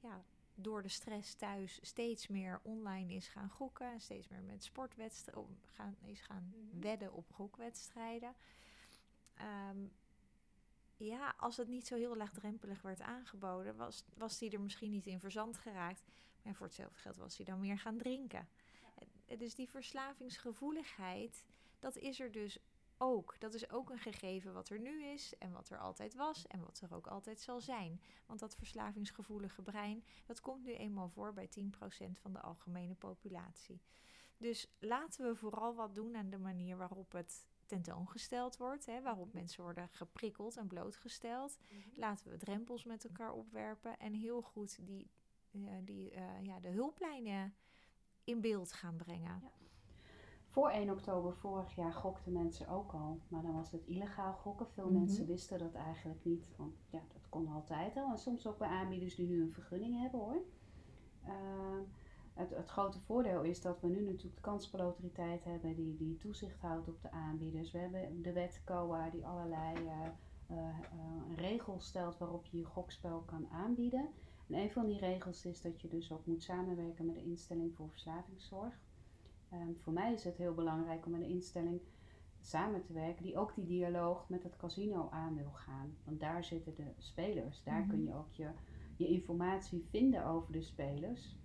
ja, 0.00 0.24
door 0.54 0.82
de 0.82 0.88
stress 0.88 1.34
thuis 1.34 1.78
steeds 1.82 2.26
meer 2.26 2.60
online 2.62 3.14
is 3.14 3.28
gaan 3.28 3.50
gokken. 3.50 3.92
En 3.92 4.00
steeds 4.00 4.28
meer 4.28 4.42
met 4.42 4.64
sportwedstrijden 4.64 5.58
gaan, 5.64 5.96
is 6.04 6.20
gaan 6.20 6.54
mhm. 6.54 6.80
wedden 6.80 7.12
op 7.12 7.32
gokwedstrijden. 7.32 8.34
Um, 9.70 9.92
ja, 10.96 11.34
als 11.38 11.56
het 11.56 11.68
niet 11.68 11.86
zo 11.86 11.96
heel 11.96 12.16
laagdrempelig 12.16 12.82
werd 12.82 13.00
aangeboden, 13.00 13.76
was, 13.76 14.04
was 14.14 14.38
die 14.38 14.50
er 14.50 14.60
misschien 14.60 14.90
niet 14.90 15.06
in 15.06 15.20
verzand 15.20 15.58
geraakt. 15.58 16.02
Maar 16.42 16.54
voor 16.54 16.66
hetzelfde 16.66 16.98
geld 16.98 17.16
was 17.16 17.36
hij 17.36 17.46
dan 17.46 17.60
meer 17.60 17.78
gaan 17.78 17.98
drinken. 17.98 18.48
Dus 19.38 19.54
die 19.54 19.68
verslavingsgevoeligheid, 19.68 21.44
dat 21.78 21.96
is 21.96 22.20
er 22.20 22.32
dus 22.32 22.58
ook. 22.98 23.36
Dat 23.38 23.54
is 23.54 23.70
ook 23.70 23.90
een 23.90 23.98
gegeven 23.98 24.52
wat 24.52 24.68
er 24.68 24.80
nu 24.80 25.04
is 25.04 25.38
en 25.38 25.52
wat 25.52 25.70
er 25.70 25.78
altijd 25.78 26.14
was 26.14 26.46
en 26.46 26.60
wat 26.60 26.80
er 26.80 26.94
ook 26.94 27.06
altijd 27.06 27.40
zal 27.40 27.60
zijn. 27.60 28.00
Want 28.26 28.40
dat 28.40 28.56
verslavingsgevoelige 28.56 29.62
brein, 29.62 30.04
dat 30.26 30.40
komt 30.40 30.64
nu 30.64 30.74
eenmaal 30.74 31.08
voor 31.08 31.32
bij 31.32 31.48
10% 31.48 31.62
van 32.20 32.32
de 32.32 32.40
algemene 32.40 32.94
populatie. 32.94 33.80
Dus 34.36 34.76
laten 34.78 35.26
we 35.26 35.36
vooral 35.36 35.74
wat 35.74 35.94
doen 35.94 36.16
aan 36.16 36.30
de 36.30 36.38
manier 36.38 36.76
waarop 36.76 37.12
het 37.12 37.46
tentoongesteld 37.66 38.56
wordt, 38.56 38.86
hè, 38.86 39.02
waarop 39.02 39.26
mhm. 39.26 39.36
mensen 39.36 39.62
worden 39.62 39.88
geprikkeld 39.88 40.56
en 40.56 40.66
blootgesteld. 40.66 41.58
Mhm. 41.68 41.80
Laten 41.94 42.30
we 42.30 42.36
drempels 42.36 42.84
met 42.84 43.04
elkaar 43.04 43.32
opwerpen 43.32 43.98
en 43.98 44.12
heel 44.12 44.42
goed 44.42 44.86
die, 44.86 45.10
uh, 45.50 45.70
die, 45.82 46.12
uh, 46.12 46.42
ja, 46.42 46.60
de 46.60 46.68
hulplijnen 46.68 47.54
in 48.24 48.40
beeld 48.40 48.72
gaan 48.72 48.96
brengen. 48.96 49.40
Ja. 49.42 49.50
Voor 50.56 50.70
1 50.70 50.90
oktober 50.90 51.34
vorig 51.34 51.74
jaar 51.74 51.92
gokten 51.92 52.32
mensen 52.32 52.68
ook 52.68 52.92
al, 52.92 53.20
maar 53.28 53.42
dan 53.42 53.54
was 53.54 53.70
het 53.70 53.86
illegaal 53.86 54.32
gokken. 54.32 54.66
Veel 54.66 54.84
mhm. 54.90 54.94
mensen 54.94 55.26
wisten 55.26 55.58
dat 55.58 55.74
eigenlijk 55.74 56.24
niet, 56.24 56.50
want 56.56 56.74
ja, 56.90 57.00
dat 57.12 57.28
kon 57.28 57.48
altijd 57.48 57.96
al. 57.96 58.10
En 58.10 58.18
soms 58.18 58.46
ook 58.46 58.58
bij 58.58 58.68
aanbieders 58.68 59.14
die 59.14 59.26
nu 59.26 59.42
een 59.42 59.52
vergunning 59.52 60.00
hebben 60.00 60.20
hoor. 60.20 60.42
Uh, 61.24 61.30
het, 62.34 62.50
het, 62.50 62.68
grote 62.68 63.00
voordeel 63.00 63.42
is 63.42 63.60
dat 63.60 63.80
we 63.80 63.88
nu 63.88 64.00
natuurlijk 64.00 64.34
de 64.34 64.40
kansspelautoriteit 64.40 65.44
hebben 65.44 65.74
die, 65.74 65.96
die 65.96 66.18
toezicht 66.18 66.60
houdt 66.60 66.88
op 66.88 67.02
de 67.02 67.10
aanbieders. 67.10 67.70
We 67.72 67.78
hebben 67.78 68.22
de 68.22 68.32
wet 68.32 68.62
COA 68.64 69.10
die 69.10 69.26
allerlei 69.26 69.74
uh, 69.84 70.06
uh, 70.50 71.36
regels 71.36 71.86
stelt 71.86 72.18
waarop 72.18 72.46
je 72.46 72.58
je 72.58 72.64
gokspel 72.64 73.22
kan 73.26 73.48
aanbieden. 73.48 74.08
En 74.48 74.54
een 74.54 74.70
van 74.70 74.86
die 74.86 74.98
regels 74.98 75.44
is 75.44 75.62
dat 75.62 75.80
je 75.80 75.88
dus 75.88 76.12
ook 76.12 76.26
moet 76.26 76.42
samenwerken 76.42 77.06
met 77.06 77.14
de 77.14 77.24
instelling 77.24 77.74
voor 77.74 77.90
verslavingszorg. 77.90 78.84
Um, 79.52 79.76
voor 79.80 79.92
mij 79.92 80.12
is 80.12 80.24
het 80.24 80.36
heel 80.36 80.54
belangrijk 80.54 81.06
om 81.06 81.12
met 81.12 81.20
een 81.20 81.28
instelling 81.28 81.80
samen 82.40 82.82
te 82.82 82.92
werken 82.92 83.22
die 83.22 83.38
ook 83.38 83.54
die 83.54 83.66
dialoog 83.66 84.28
met 84.28 84.42
het 84.42 84.56
casino 84.56 85.08
aan 85.10 85.34
wil 85.34 85.52
gaan. 85.52 85.96
Want 86.04 86.20
daar 86.20 86.44
zitten 86.44 86.74
de 86.74 86.92
spelers. 86.98 87.62
Daar 87.62 87.74
mm 87.74 87.80
-hmm. 87.80 87.90
kun 87.90 88.04
je 88.04 88.14
ook 88.14 88.32
je, 88.32 88.50
je 88.96 89.06
informatie 89.06 89.86
vinden 89.90 90.24
over 90.24 90.52
de 90.52 90.62
spelers. 90.62 91.36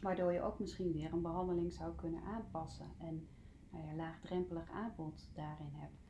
Waardoor 0.00 0.32
je 0.32 0.42
ook 0.42 0.58
misschien 0.58 0.92
weer 0.92 1.12
een 1.12 1.22
behandeling 1.22 1.72
zou 1.72 1.94
kunnen 1.94 2.22
aanpassen. 2.22 2.86
En 2.98 3.28
nou 3.70 3.84
ja, 3.86 3.94
laagdrempelig 3.94 4.70
aanbod 4.70 5.28
daarin 5.34 5.72
hebt. 5.72 6.04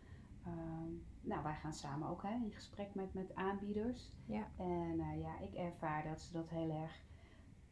Um, 0.47 1.05
nou, 1.21 1.43
wij 1.43 1.55
gaan 1.55 1.73
samen 1.73 2.09
ook 2.09 2.23
hè, 2.23 2.35
in 2.35 2.53
gesprek 2.53 2.95
met, 2.95 3.15
met 3.15 3.35
aanbieders. 3.35 4.12
Ja. 4.27 4.47
En 4.57 4.99
uh, 4.99 5.21
ja, 5.21 5.39
ik 5.39 5.55
ervaar 5.55 6.05
dat 6.05 6.21
ze 6.21 6.33
dat 6.33 6.49
heel 6.49 6.71
erg 6.71 7.05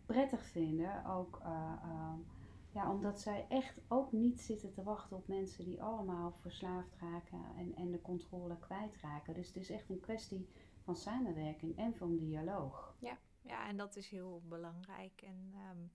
prettig 0.07 0.45
vinden. 0.45 1.05
Ook 1.07 1.41
uh, 1.43 1.73
um, 1.85 2.25
ja, 2.75 2.91
omdat 2.91 3.21
zij 3.21 3.47
echt 3.49 3.81
ook 3.89 4.13
niet 4.13 4.41
zitten 4.41 4.73
te 4.73 4.83
wachten 4.83 5.17
op 5.17 5.29
mensen 5.29 5.65
die 5.65 5.83
allemaal 5.83 6.33
verslaafd 6.41 6.95
raken 7.01 7.45
en, 7.57 7.75
en 7.75 7.91
de 7.91 8.01
controle 8.01 8.59
kwijtraken. 8.59 9.35
Dus 9.35 9.47
het 9.47 9.57
is 9.57 9.71
echt 9.71 9.91
een 9.91 10.01
kwestie 10.01 10.49
van 10.83 10.97
samenwerking 10.97 11.77
en 11.77 11.97
van 11.97 12.17
dialoog. 12.17 12.97
Ja, 12.99 13.19
ja 13.41 13.69
en 13.69 13.77
dat 13.77 13.97
is 13.97 14.09
heel 14.09 14.43
belangrijk. 14.49 15.23
En 15.23 15.55
um, 15.71 15.93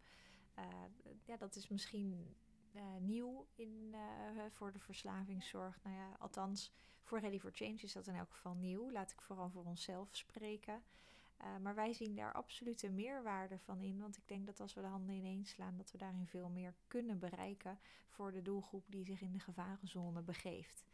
uh, 0.58 1.16
ja, 1.26 1.38
dat 1.38 1.56
is 1.56 1.68
misschien 1.68 2.36
uh, 2.76 2.82
nieuw 3.00 3.48
in, 3.56 3.92
uh, 3.92 4.44
voor 4.50 4.72
de 4.72 4.80
verslavingszorg. 4.80 5.80
Nou 5.84 5.96
ja, 5.96 6.16
althans, 6.20 6.74
voor 7.04 7.20
Ready 7.20 7.40
for 7.40 7.52
Change 7.52 7.82
is 7.82 7.94
dat 7.94 8.08
in 8.08 8.16
elk 8.16 8.32
geval 8.32 8.54
nieuw. 8.54 8.92
Laat 8.92 9.12
ik 9.12 9.22
vooral 9.22 9.50
voor 9.50 9.66
onszelf 9.66 10.16
spreken. 10.16 10.84
Uh, 11.42 11.58
maar 11.62 11.76
wij 11.76 11.94
zien 11.94 12.16
daar 12.16 12.34
absoluut 12.34 12.84
een 12.84 12.96
meerwaarde 12.96 13.60
van 13.60 13.82
in. 13.82 14.00
Want 14.00 14.18
ik 14.18 14.28
denk 14.28 14.46
dat 14.46 14.60
als 14.60 14.74
we 14.74 14.82
de 14.82 14.88
handen 14.88 15.16
ineens 15.16 15.50
slaan, 15.50 15.78
dat 15.78 15.92
we 15.92 15.98
daarin 15.98 16.28
veel 16.28 16.50
meer 16.50 16.74
kunnen 16.88 17.20
bereiken 17.20 17.80
voor 18.08 18.32
de 18.32 18.42
doelgroep 18.42 18.84
die 18.88 19.06
zich 19.06 19.22
in 19.22 19.32
de 19.32 19.40
gevarenzone 19.40 20.22
begeeft. 20.22 20.86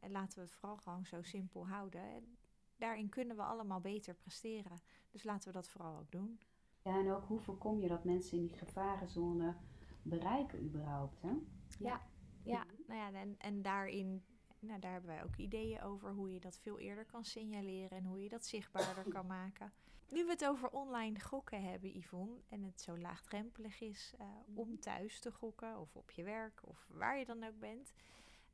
En 0.00 0.10
laten 0.10 0.38
we 0.38 0.44
het 0.44 0.54
vooral 0.54 0.76
gewoon 0.76 1.06
zo 1.06 1.22
simpel 1.22 1.68
houden. 1.68 2.00
En 2.00 2.36
daarin 2.76 3.08
kunnen 3.08 3.36
we 3.36 3.42
allemaal 3.42 3.80
beter 3.80 4.14
presteren. 4.14 4.80
Dus 5.10 5.24
laten 5.24 5.48
we 5.48 5.54
dat 5.54 5.68
vooral 5.68 5.98
ook 5.98 6.12
doen. 6.12 6.40
Ja, 6.82 6.98
en 6.98 7.10
ook 7.10 7.24
hoe 7.24 7.40
voorkom 7.40 7.80
je 7.80 7.88
dat 7.88 8.04
mensen 8.04 8.38
in 8.38 8.46
die 8.46 8.56
gevarenzone 8.56 9.54
bereiken 10.02 10.64
überhaupt? 10.64 11.22
Hè? 11.22 11.32
Ja, 11.78 12.06
ja. 12.42 12.64
nou 12.86 13.00
ja, 13.00 13.20
en, 13.20 13.34
en 13.38 13.62
daarin, 13.62 14.24
nou, 14.66 14.80
daar 14.80 14.92
hebben 14.92 15.10
wij 15.10 15.24
ook 15.24 15.36
ideeën 15.36 15.82
over 15.82 16.12
hoe 16.12 16.32
je 16.32 16.40
dat 16.40 16.58
veel 16.58 16.78
eerder 16.78 17.04
kan 17.04 17.24
signaleren 17.24 17.98
en 17.98 18.04
hoe 18.04 18.22
je 18.22 18.28
dat 18.28 18.46
zichtbaarder 18.46 19.04
kan 19.08 19.26
maken. 19.26 19.72
Nu 20.08 20.24
we 20.24 20.30
het 20.30 20.46
over 20.46 20.70
online 20.70 21.20
gokken 21.20 21.62
hebben, 21.62 21.96
Yvonne, 21.96 22.36
en 22.48 22.62
het 22.62 22.80
zo 22.80 22.98
laagdrempelig 22.98 23.80
is 23.80 24.14
uh, 24.20 24.26
om 24.54 24.80
thuis 24.80 25.20
te 25.20 25.32
gokken 25.32 25.80
of 25.80 25.96
op 25.96 26.10
je 26.10 26.22
werk 26.22 26.60
of 26.64 26.86
waar 26.90 27.18
je 27.18 27.24
dan 27.24 27.44
ook 27.44 27.58
bent, 27.58 27.92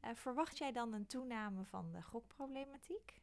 uh, 0.05 0.11
verwacht 0.15 0.59
jij 0.59 0.73
dan 0.73 0.93
een 0.93 1.07
toename 1.07 1.65
van 1.65 1.93
de 1.93 2.03
gokproblematiek? 2.03 3.21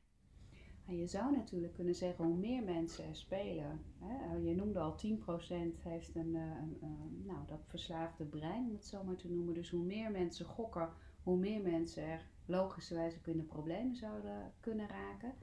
je 0.95 1.08
zou 1.08 1.36
natuurlijk 1.36 1.73
kunnen 1.73 1.95
zeggen 1.95 2.25
hoe 2.25 2.38
meer 2.38 2.63
mensen 2.63 3.06
er 3.06 3.15
spelen. 3.15 3.82
Hè, 3.99 4.36
je 4.36 4.56
noemde 4.56 4.80
al 4.80 4.95
10% 4.95 5.82
heeft 5.82 6.15
een, 6.15 6.36
eh, 6.36 6.41
een, 6.41 6.78
een, 6.82 7.23
nou, 7.25 7.39
dat 7.47 7.65
verslaafde 7.67 8.25
brein, 8.25 8.65
om 8.67 8.73
het 8.73 8.86
zo 8.86 9.04
maar 9.04 9.15
te 9.15 9.30
noemen. 9.30 9.54
Dus 9.54 9.69
hoe 9.69 9.84
meer 9.84 10.12
mensen 10.12 10.45
gokken, 10.45 10.89
hoe 11.23 11.38
meer 11.38 11.62
mensen 11.62 12.04
er 12.04 12.28
logischerwijze 12.49 13.21
kunnen 13.21 13.45
problemen 13.45 13.95
zouden 13.95 14.53
kunnen 14.59 14.88
raken. 14.88 15.33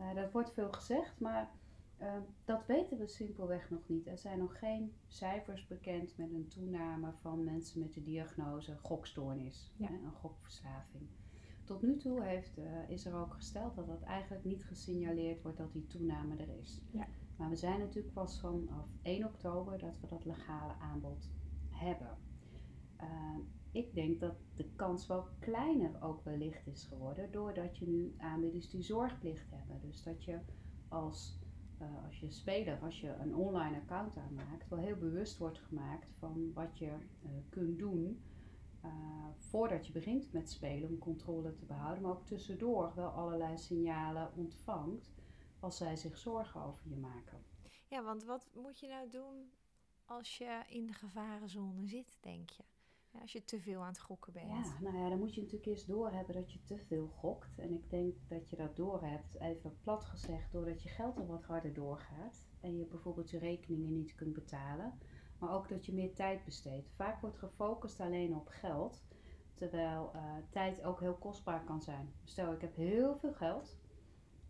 Uh, 0.00 0.14
dat 0.14 0.32
wordt 0.32 0.52
veel 0.52 0.72
gezegd, 0.72 1.20
maar 1.20 1.50
uh, 2.00 2.12
dat 2.44 2.66
weten 2.66 2.98
we 2.98 3.06
simpelweg 3.06 3.70
nog 3.70 3.88
niet. 3.88 4.06
Er 4.06 4.18
zijn 4.18 4.38
nog 4.38 4.58
geen 4.58 4.92
cijfers 5.06 5.66
bekend 5.66 6.16
met 6.16 6.32
een 6.32 6.48
toename 6.48 7.12
van 7.20 7.44
mensen 7.44 7.80
met 7.80 7.92
de 7.92 8.02
diagnose 8.02 8.76
gokstoornis, 8.82 9.72
ja. 9.76 9.86
hè, 9.86 9.94
een 9.94 10.12
gokverslaving. 10.12 11.08
Tot 11.64 11.82
nu 11.82 11.96
toe 11.96 12.22
heeft, 12.22 12.58
uh, 12.58 12.88
is 12.88 13.06
er 13.06 13.14
ook 13.14 13.34
gesteld 13.34 13.74
dat 13.74 13.86
dat 13.86 14.02
eigenlijk 14.02 14.44
niet 14.44 14.64
gesignaleerd 14.64 15.42
wordt 15.42 15.58
dat 15.58 15.72
die 15.72 15.86
toename 15.86 16.36
er 16.36 16.58
is. 16.60 16.80
Ja. 16.90 17.06
Maar 17.36 17.48
we 17.48 17.56
zijn 17.56 17.78
natuurlijk 17.78 18.14
pas 18.14 18.40
vanaf 18.40 18.86
1 19.02 19.24
oktober 19.24 19.78
dat 19.78 20.00
we 20.00 20.06
dat 20.06 20.24
legale 20.24 20.72
aanbod 20.72 21.30
hebben. 21.70 22.16
Ik 23.74 23.94
denk 23.94 24.20
dat 24.20 24.34
de 24.56 24.64
kans 24.76 25.06
wel 25.06 25.28
kleiner 25.38 26.02
ook 26.02 26.24
wellicht 26.24 26.66
is 26.66 26.84
geworden 26.84 27.32
doordat 27.32 27.78
je 27.78 27.88
nu 27.88 28.14
aanbieders 28.18 28.70
die 28.70 28.82
zorgplicht 28.82 29.50
hebben. 29.50 29.80
Dus 29.80 30.02
dat 30.02 30.24
je 30.24 30.38
als, 30.88 31.38
uh, 31.80 32.04
als 32.04 32.20
je 32.20 32.30
speler, 32.30 32.78
als 32.80 33.00
je 33.00 33.08
een 33.08 33.34
online 33.34 33.76
account 33.76 34.16
aanmaakt, 34.16 34.68
wel 34.68 34.78
heel 34.78 34.96
bewust 34.96 35.38
wordt 35.38 35.58
gemaakt 35.58 36.14
van 36.18 36.52
wat 36.52 36.78
je 36.78 36.92
kunt 37.48 37.78
doen 37.78 38.22
uh, 38.84 38.90
voordat 39.38 39.86
je 39.86 39.92
begint 39.92 40.32
met 40.32 40.50
spelen 40.50 40.88
om 40.88 40.98
controle 40.98 41.54
te 41.54 41.64
behouden, 41.64 42.02
maar 42.02 42.12
ook 42.12 42.26
tussendoor 42.26 42.92
wel 42.94 43.08
allerlei 43.08 43.58
signalen 43.58 44.32
ontvangt 44.36 45.12
als 45.60 45.76
zij 45.76 45.96
zich 45.96 46.18
zorgen 46.18 46.62
over 46.62 46.88
je 46.88 46.96
maken. 46.96 47.44
Ja, 47.88 48.02
want 48.02 48.24
wat 48.24 48.50
moet 48.54 48.80
je 48.80 48.88
nou 48.88 49.10
doen 49.10 49.52
als 50.04 50.38
je 50.38 50.62
in 50.68 50.86
de 50.86 50.92
gevarenzone 50.92 51.86
zit, 51.86 52.18
denk 52.20 52.50
je? 52.50 52.73
Als 53.20 53.32
je 53.32 53.44
te 53.44 53.60
veel 53.60 53.80
aan 53.80 53.88
het 53.88 54.00
gokken 54.00 54.32
bent. 54.32 54.48
Ja, 54.48 54.80
nou 54.80 54.96
ja, 54.96 55.08
dan 55.08 55.18
moet 55.18 55.34
je 55.34 55.40
natuurlijk 55.40 55.68
eerst 55.70 55.86
doorhebben 55.86 56.34
dat 56.34 56.52
je 56.52 56.62
te 56.62 56.78
veel 56.78 57.06
gokt. 57.06 57.58
En 57.58 57.72
ik 57.72 57.90
denk 57.90 58.14
dat 58.28 58.50
je 58.50 58.56
dat 58.56 58.76
doorhebt, 58.76 59.40
even 59.40 59.78
plat 59.80 60.04
gezegd, 60.04 60.52
doordat 60.52 60.82
je 60.82 60.88
geld 60.88 61.18
er 61.18 61.26
wat 61.26 61.44
harder 61.44 61.74
doorgaat. 61.74 62.46
En 62.60 62.76
je 62.76 62.86
bijvoorbeeld 62.86 63.30
je 63.30 63.38
rekeningen 63.38 63.92
niet 63.92 64.14
kunt 64.14 64.32
betalen 64.32 64.98
maar 65.44 65.54
ook 65.54 65.68
dat 65.68 65.86
je 65.86 65.92
meer 65.92 66.14
tijd 66.14 66.44
besteedt. 66.44 66.90
Vaak 66.94 67.20
wordt 67.20 67.38
gefocust 67.38 68.00
alleen 68.00 68.36
op 68.36 68.48
geld, 68.48 69.02
terwijl 69.54 70.12
uh, 70.14 70.22
tijd 70.50 70.82
ook 70.82 71.00
heel 71.00 71.14
kostbaar 71.14 71.64
kan 71.64 71.82
zijn. 71.82 72.12
Stel, 72.24 72.52
ik 72.52 72.60
heb 72.60 72.76
heel 72.76 73.16
veel 73.16 73.32
geld. 73.32 73.78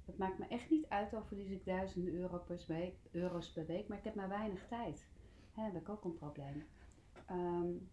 Het 0.04 0.18
maakt 0.18 0.38
me 0.38 0.46
echt 0.46 0.70
niet 0.70 0.88
uit, 0.88 1.14
al 1.14 1.24
verlies 1.24 1.50
ik 1.50 1.64
duizenden 1.64 2.14
euro 2.14 2.38
per 2.38 2.64
week, 2.68 2.96
euro's 3.10 3.52
per 3.52 3.66
week, 3.66 3.88
maar 3.88 3.98
ik 3.98 4.04
heb 4.04 4.14
maar 4.14 4.28
weinig 4.28 4.66
tijd. 4.66 5.08
Hè, 5.52 5.62
heb 5.62 5.76
ik 5.76 5.88
ook 5.88 6.04
een 6.04 6.14
probleem. 6.14 6.66
Um, 7.30 7.90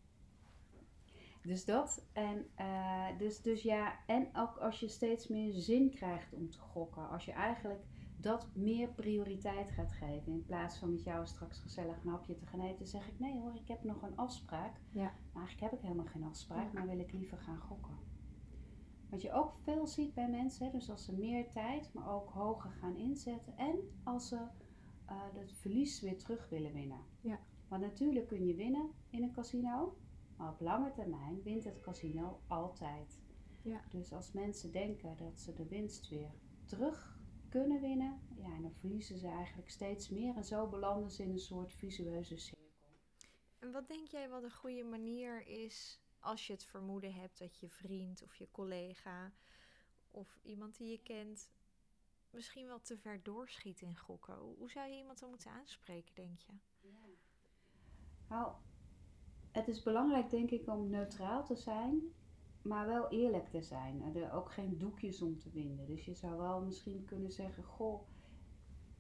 dus 1.41 1.65
dat. 1.65 2.05
En, 2.13 2.45
uh, 2.59 3.17
dus, 3.17 3.41
dus 3.41 3.61
ja, 3.61 4.05
en 4.05 4.27
ook 4.35 4.57
als 4.57 4.79
je 4.79 4.87
steeds 4.87 5.27
meer 5.27 5.53
zin 5.53 5.89
krijgt 5.89 6.33
om 6.33 6.49
te 6.49 6.59
gokken. 6.59 7.09
Als 7.09 7.25
je 7.25 7.31
eigenlijk 7.31 7.83
dat 8.21 8.47
meer 8.53 8.87
prioriteit 8.87 9.71
gaat 9.71 9.91
geven. 9.91 10.31
In 10.31 10.45
plaats 10.45 10.77
van 10.77 10.89
met 10.89 11.03
jou 11.03 11.27
straks 11.27 11.59
gezellig 11.59 12.03
een 12.03 12.09
hapje 12.09 12.35
te 12.35 12.45
gaan 12.45 12.61
eten, 12.61 12.87
zeg 12.87 13.07
ik 13.07 13.19
nee 13.19 13.39
hoor, 13.39 13.55
ik 13.55 13.67
heb 13.67 13.83
nog 13.83 14.01
een 14.01 14.17
afspraak. 14.17 14.79
Ja. 14.91 15.13
Maar 15.33 15.43
eigenlijk 15.43 15.71
heb 15.71 15.79
ik 15.79 15.85
helemaal 15.87 16.11
geen 16.11 16.23
afspraak, 16.23 16.73
maar 16.73 16.87
wil 16.87 16.99
ik 16.99 17.11
liever 17.11 17.37
gaan 17.37 17.59
gokken. 17.59 17.97
Wat 19.09 19.21
je 19.21 19.31
ook 19.31 19.53
veel 19.61 19.87
ziet 19.87 20.13
bij 20.13 20.29
mensen, 20.29 20.71
dus 20.71 20.89
als 20.89 21.05
ze 21.05 21.17
meer 21.17 21.49
tijd, 21.49 21.93
maar 21.93 22.13
ook 22.13 22.29
hoger 22.29 22.71
gaan 22.71 22.95
inzetten 22.95 23.57
en 23.57 23.75
als 24.03 24.27
ze 24.27 24.35
uh, 24.35 25.21
het 25.33 25.53
verlies 25.53 26.01
weer 26.01 26.17
terug 26.17 26.49
willen 26.49 26.73
winnen. 26.73 26.99
Ja. 27.21 27.39
Want 27.67 27.81
natuurlijk 27.81 28.27
kun 28.27 28.45
je 28.45 28.55
winnen 28.55 28.89
in 29.09 29.23
een 29.23 29.31
casino, 29.31 29.95
maar 30.41 30.51
op 30.51 30.59
lange 30.59 30.91
termijn 30.91 31.41
wint 31.41 31.63
het 31.63 31.79
casino 31.79 32.41
altijd. 32.47 33.19
Ja. 33.61 33.83
Dus 33.89 34.13
als 34.13 34.31
mensen 34.31 34.71
denken 34.71 35.17
dat 35.17 35.39
ze 35.39 35.53
de 35.53 35.67
winst 35.67 36.09
weer 36.09 36.31
terug 36.65 37.19
kunnen 37.49 37.81
winnen, 37.81 38.21
ja, 38.35 38.55
en 38.55 38.61
dan 38.61 38.73
verliezen 38.73 39.17
ze 39.17 39.27
eigenlijk 39.27 39.69
steeds 39.69 40.09
meer. 40.09 40.35
En 40.35 40.43
zo 40.43 40.67
belanden 40.67 41.11
ze 41.11 41.23
in 41.23 41.29
een 41.29 41.39
soort 41.39 41.73
visueuze 41.73 42.37
cirkel. 42.37 42.99
En 43.59 43.71
wat 43.71 43.87
denk 43.87 44.07
jij 44.07 44.29
wat 44.29 44.43
een 44.43 44.51
goede 44.51 44.83
manier 44.83 45.47
is 45.47 46.01
als 46.19 46.47
je 46.47 46.53
het 46.53 46.65
vermoeden 46.65 47.13
hebt 47.13 47.39
dat 47.39 47.59
je 47.59 47.69
vriend 47.69 48.23
of 48.23 48.35
je 48.35 48.51
collega 48.51 49.33
of 50.11 50.39
iemand 50.41 50.77
die 50.77 50.91
je 50.91 51.01
kent 51.03 51.49
misschien 52.29 52.67
wel 52.67 52.81
te 52.81 52.97
ver 52.97 53.23
doorschiet 53.23 53.81
in 53.81 53.97
gokken? 53.97 54.35
Hoe 54.35 54.69
zou 54.69 54.89
je 54.89 54.97
iemand 54.97 55.19
dan 55.19 55.29
moeten 55.29 55.51
aanspreken, 55.51 56.15
denk 56.15 56.39
je? 56.39 56.51
Ja. 56.79 57.05
Nou, 58.27 58.55
het 59.51 59.67
is 59.67 59.83
belangrijk, 59.83 60.29
denk 60.29 60.49
ik, 60.49 60.67
om 60.67 60.89
neutraal 60.89 61.45
te 61.45 61.55
zijn 61.55 62.01
maar 62.61 62.87
wel 62.87 63.09
eerlijk 63.09 63.49
te 63.49 63.61
zijn. 63.61 64.15
Er 64.15 64.33
ook 64.33 64.51
geen 64.51 64.77
doekjes 64.77 65.21
om 65.21 65.39
te 65.39 65.49
winden. 65.49 65.85
Dus 65.85 66.05
je 66.05 66.13
zou 66.13 66.37
wel 66.37 66.61
misschien 66.61 67.05
kunnen 67.05 67.31
zeggen: 67.31 67.63
Goh, 67.63 68.01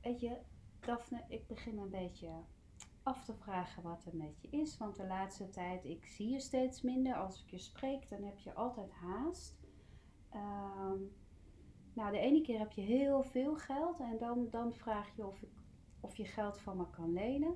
weet 0.01 0.19
je, 0.19 0.37
Daphne, 0.79 1.23
ik 1.27 1.47
begin 1.47 1.77
een 1.77 1.89
beetje 1.89 2.29
af 3.03 3.25
te 3.25 3.33
vragen 3.33 3.83
wat 3.83 4.05
er 4.05 4.15
met 4.15 4.41
je 4.41 4.47
is. 4.49 4.77
Want 4.77 4.95
de 4.95 5.05
laatste 5.05 5.49
tijd, 5.49 5.85
ik 5.85 6.05
zie 6.05 6.29
je 6.29 6.39
steeds 6.39 6.81
minder. 6.81 7.15
Als 7.15 7.43
ik 7.43 7.49
je 7.49 7.57
spreek, 7.57 8.09
dan 8.09 8.23
heb 8.23 8.39
je 8.39 8.53
altijd 8.53 8.91
haast. 8.91 9.59
Ehm, 10.29 10.97
nou, 11.93 12.11
de 12.11 12.19
ene 12.19 12.41
keer 12.41 12.59
heb 12.59 12.71
je 12.71 12.81
heel 12.81 13.23
veel 13.23 13.55
geld 13.55 13.99
en 13.99 14.17
dan, 14.17 14.47
dan 14.49 14.73
vraag 14.73 15.15
je 15.15 15.27
of, 15.27 15.41
ik, 15.41 15.49
of 15.99 16.15
je 16.15 16.25
geld 16.25 16.59
van 16.59 16.77
me 16.77 16.89
kan 16.89 17.13
lenen 17.13 17.55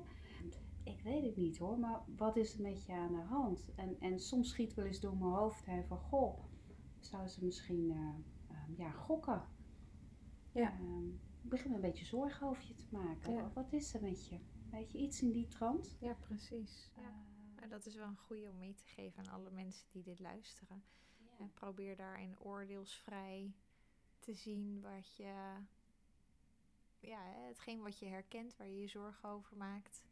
ik 0.85 1.01
weet 1.01 1.23
het 1.23 1.35
niet 1.35 1.57
hoor, 1.57 1.79
maar 1.79 2.03
wat 2.15 2.35
is 2.35 2.53
er 2.53 2.61
met 2.61 2.85
je 2.85 2.93
aan 2.93 3.13
de 3.13 3.21
hand? 3.21 3.75
En, 3.75 3.99
en 3.99 4.19
soms 4.19 4.49
schiet 4.49 4.73
wel 4.73 4.85
eens 4.85 4.99
door 4.99 5.17
mijn 5.17 5.31
hoofd 5.31 5.65
heen 5.65 5.85
van, 5.85 5.97
goh, 5.97 6.43
zou 6.99 7.27
ze 7.27 7.45
misschien 7.45 7.89
uh, 7.89 8.77
ja, 8.77 8.91
gokken? 8.91 9.47
Ja. 10.51 10.79
Uh, 10.79 11.13
ik 11.41 11.49
begin 11.49 11.73
een 11.73 11.81
beetje 11.81 12.05
zorgen 12.05 12.47
over 12.47 12.63
je 12.67 12.73
te 12.73 12.87
maken. 12.89 13.53
Wat 13.53 13.73
is 13.73 13.93
er 13.93 14.01
met 14.01 14.27
je? 14.27 14.39
Weet 14.71 14.91
je, 14.91 14.97
iets 14.97 15.21
in 15.21 15.31
die 15.31 15.47
trant? 15.47 15.97
Ja, 15.99 16.13
precies. 16.13 16.91
Ja. 16.95 17.25
Uh, 17.63 17.69
dat 17.69 17.85
is 17.85 17.95
wel 17.95 18.07
een 18.07 18.17
goede 18.17 18.49
om 18.49 18.57
mee 18.57 18.73
te 18.73 18.85
geven 18.85 19.23
aan 19.25 19.33
alle 19.33 19.51
mensen 19.51 19.85
die 19.91 20.03
dit 20.03 20.19
luisteren. 20.19 20.83
En 21.39 21.51
probeer 21.53 21.95
daarin 21.95 22.39
oordeelsvrij 22.39 23.53
te 24.19 24.33
zien 24.33 24.81
wat 24.81 25.15
je, 25.15 25.33
ja, 26.99 27.21
hetgeen 27.47 27.81
wat 27.81 27.99
je 27.99 28.05
herkent, 28.05 28.57
waar 28.57 28.67
je 28.67 28.79
je 28.79 28.87
zorgen 28.87 29.29
over 29.29 29.57
maakt. 29.57 30.03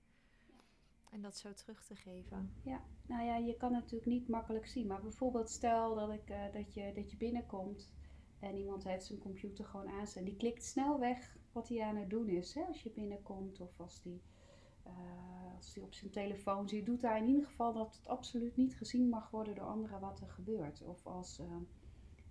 En 1.13 1.21
dat 1.21 1.37
zo 1.37 1.53
terug 1.53 1.83
te 1.83 1.95
geven. 1.95 2.53
Ja, 2.63 2.81
nou 3.05 3.23
ja, 3.23 3.35
je 3.35 3.57
kan 3.57 3.73
het 3.73 3.83
natuurlijk 3.83 4.11
niet 4.11 4.27
makkelijk 4.27 4.67
zien. 4.67 4.87
Maar 4.87 5.01
bijvoorbeeld 5.01 5.49
stel 5.49 5.95
dat, 5.95 6.11
ik, 6.11 6.29
uh, 6.29 6.53
dat, 6.53 6.73
je, 6.73 6.91
dat 6.93 7.11
je 7.11 7.17
binnenkomt 7.17 7.91
en 8.39 8.55
iemand 8.55 8.83
heeft 8.83 9.05
zijn 9.05 9.19
computer 9.19 9.65
gewoon 9.65 9.89
aanstaan. 9.89 10.23
Die 10.23 10.35
klikt 10.35 10.63
snel 10.63 10.99
weg 10.99 11.37
wat 11.51 11.69
hij 11.69 11.83
aan 11.83 11.95
het 11.95 12.09
doen 12.09 12.27
is. 12.27 12.53
Hè, 12.53 12.63
als 12.63 12.83
je 12.83 12.91
binnenkomt 12.91 13.59
of 13.59 13.79
als 13.79 14.01
die, 14.01 14.21
uh, 14.87 15.55
als 15.55 15.73
die 15.73 15.83
op 15.83 15.93
zijn 15.93 16.11
telefoon 16.11 16.69
zit. 16.69 16.85
Doet 16.85 17.01
hij 17.01 17.19
in 17.19 17.27
ieder 17.27 17.45
geval 17.45 17.73
dat 17.73 17.95
het 17.95 18.07
absoluut 18.07 18.55
niet 18.55 18.75
gezien 18.75 19.09
mag 19.09 19.29
worden 19.29 19.55
door 19.55 19.65
anderen 19.65 19.99
wat 19.99 20.21
er 20.21 20.29
gebeurt. 20.29 20.81
Of 20.81 21.05
als, 21.05 21.39
uh, 21.39 21.45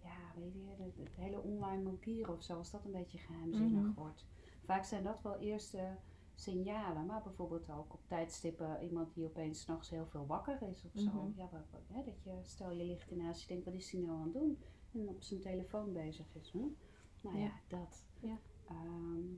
ja, 0.02 0.32
weet 0.36 0.54
je, 0.54 1.02
het, 1.02 1.16
hele 1.16 1.40
online 1.40 1.82
bankieren 1.82 2.34
of 2.34 2.42
zo. 2.42 2.56
Als 2.56 2.70
dat 2.70 2.84
een 2.84 2.90
beetje 2.90 3.18
geheimzinnig 3.18 3.82
mm 3.82 3.94
wordt. 3.94 4.26
Vaak 4.64 4.84
zijn 4.84 5.02
dat 5.02 5.22
wel 5.22 5.38
eerste 5.38 5.96
signalen, 6.42 7.06
maar 7.06 7.22
bijvoorbeeld 7.22 7.70
ook 7.70 7.92
op 7.92 8.06
tijdstippen 8.06 8.82
iemand 8.82 9.14
die 9.14 9.24
opeens 9.24 9.60
s'nachts 9.60 9.90
heel 9.90 10.06
veel 10.06 10.26
wakker 10.26 10.62
is 10.62 10.84
of 10.84 11.00
zo. 11.00 11.10
Mhm. 11.10 11.38
Ja, 11.38 11.48
hè, 11.86 12.02
dat 12.04 12.22
je, 12.22 12.38
stel 12.42 12.70
je 12.70 12.84
ligt 12.84 13.10
ernaast, 13.10 13.40
je 13.40 13.48
denkt 13.48 13.64
wat 13.64 13.74
is 13.74 13.92
hij 13.92 14.00
nou 14.00 14.12
aan 14.12 14.24
het 14.24 14.32
doen? 14.32 14.58
En 14.92 15.08
op 15.08 15.22
zijn 15.22 15.40
telefoon 15.40 15.92
bezig 15.92 16.34
is. 16.34 16.50
Hè? 16.50 16.74
Nou 17.20 17.38
ja, 17.38 17.52
dat. 17.68 18.04
Ja. 18.20 18.38
Ehm, 18.68 19.32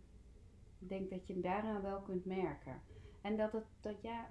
ik 0.79 0.89
denk 0.89 1.11
dat 1.11 1.27
je 1.27 1.33
hem 1.33 1.43
daaraan 1.43 1.83
wel 1.83 2.01
kunt 2.01 2.25
merken. 2.25 2.83
En 3.21 3.37
dat 3.37 3.53
het, 3.53 3.67
dat 3.81 4.03
ja, 4.03 4.29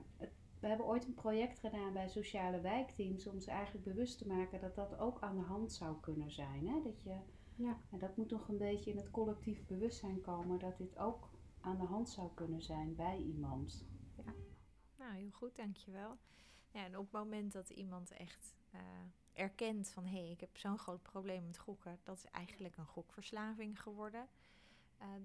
we 0.59 0.67
hebben 0.67 0.85
ooit 0.85 1.05
een 1.05 1.13
project 1.13 1.59
gedaan 1.59 1.93
bij 1.93 2.07
sociale 2.09 2.61
wijkteams 2.61 3.27
om 3.27 3.39
ze 3.39 3.51
eigenlijk 3.51 3.85
bewust 3.85 4.17
te 4.17 4.27
maken 4.27 4.61
dat 4.61 4.75
dat 4.75 4.97
ook 4.97 5.21
aan 5.21 5.35
de 5.35 5.41
hand 5.41 5.73
zou 5.73 5.99
kunnen 5.99 6.31
zijn. 6.31 6.67
Hè? 6.67 6.81
Dat 6.81 7.01
je, 7.01 7.15
ja. 7.55 7.77
En 7.91 7.99
dat 7.99 8.17
moet 8.17 8.29
nog 8.29 8.47
een 8.47 8.57
beetje 8.57 8.91
in 8.91 8.97
het 8.97 9.11
collectief 9.11 9.65
bewustzijn 9.65 10.21
komen 10.21 10.59
dat 10.59 10.77
dit 10.77 10.97
ook 10.97 11.29
aan 11.63 11.77
de 11.77 11.85
hand 11.85 12.09
zou 12.09 12.29
kunnen 12.33 12.61
zijn 12.61 12.95
bij 12.95 13.17
iemand. 13.17 13.85
Ja, 14.15 14.33
nou 14.95 15.13
heel 15.13 15.31
goed, 15.31 15.55
dankjewel. 15.55 16.17
Ja, 16.71 16.85
en 16.85 16.97
op 16.97 17.03
het 17.03 17.13
moment 17.13 17.51
dat 17.51 17.69
iemand 17.69 18.11
echt 18.11 18.55
erkent 19.33 19.89
van 19.89 20.05
hé, 20.05 20.19
hey, 20.19 20.31
ik 20.31 20.39
heb 20.39 20.57
zo'n 20.57 20.77
groot 20.77 21.01
probleem 21.01 21.45
met 21.45 21.57
gokken, 21.57 21.99
dat 22.03 22.17
is 22.17 22.25
eigenlijk 22.25 22.77
een 22.77 22.85
gokverslaving 22.85 23.81
geworden. 23.81 24.27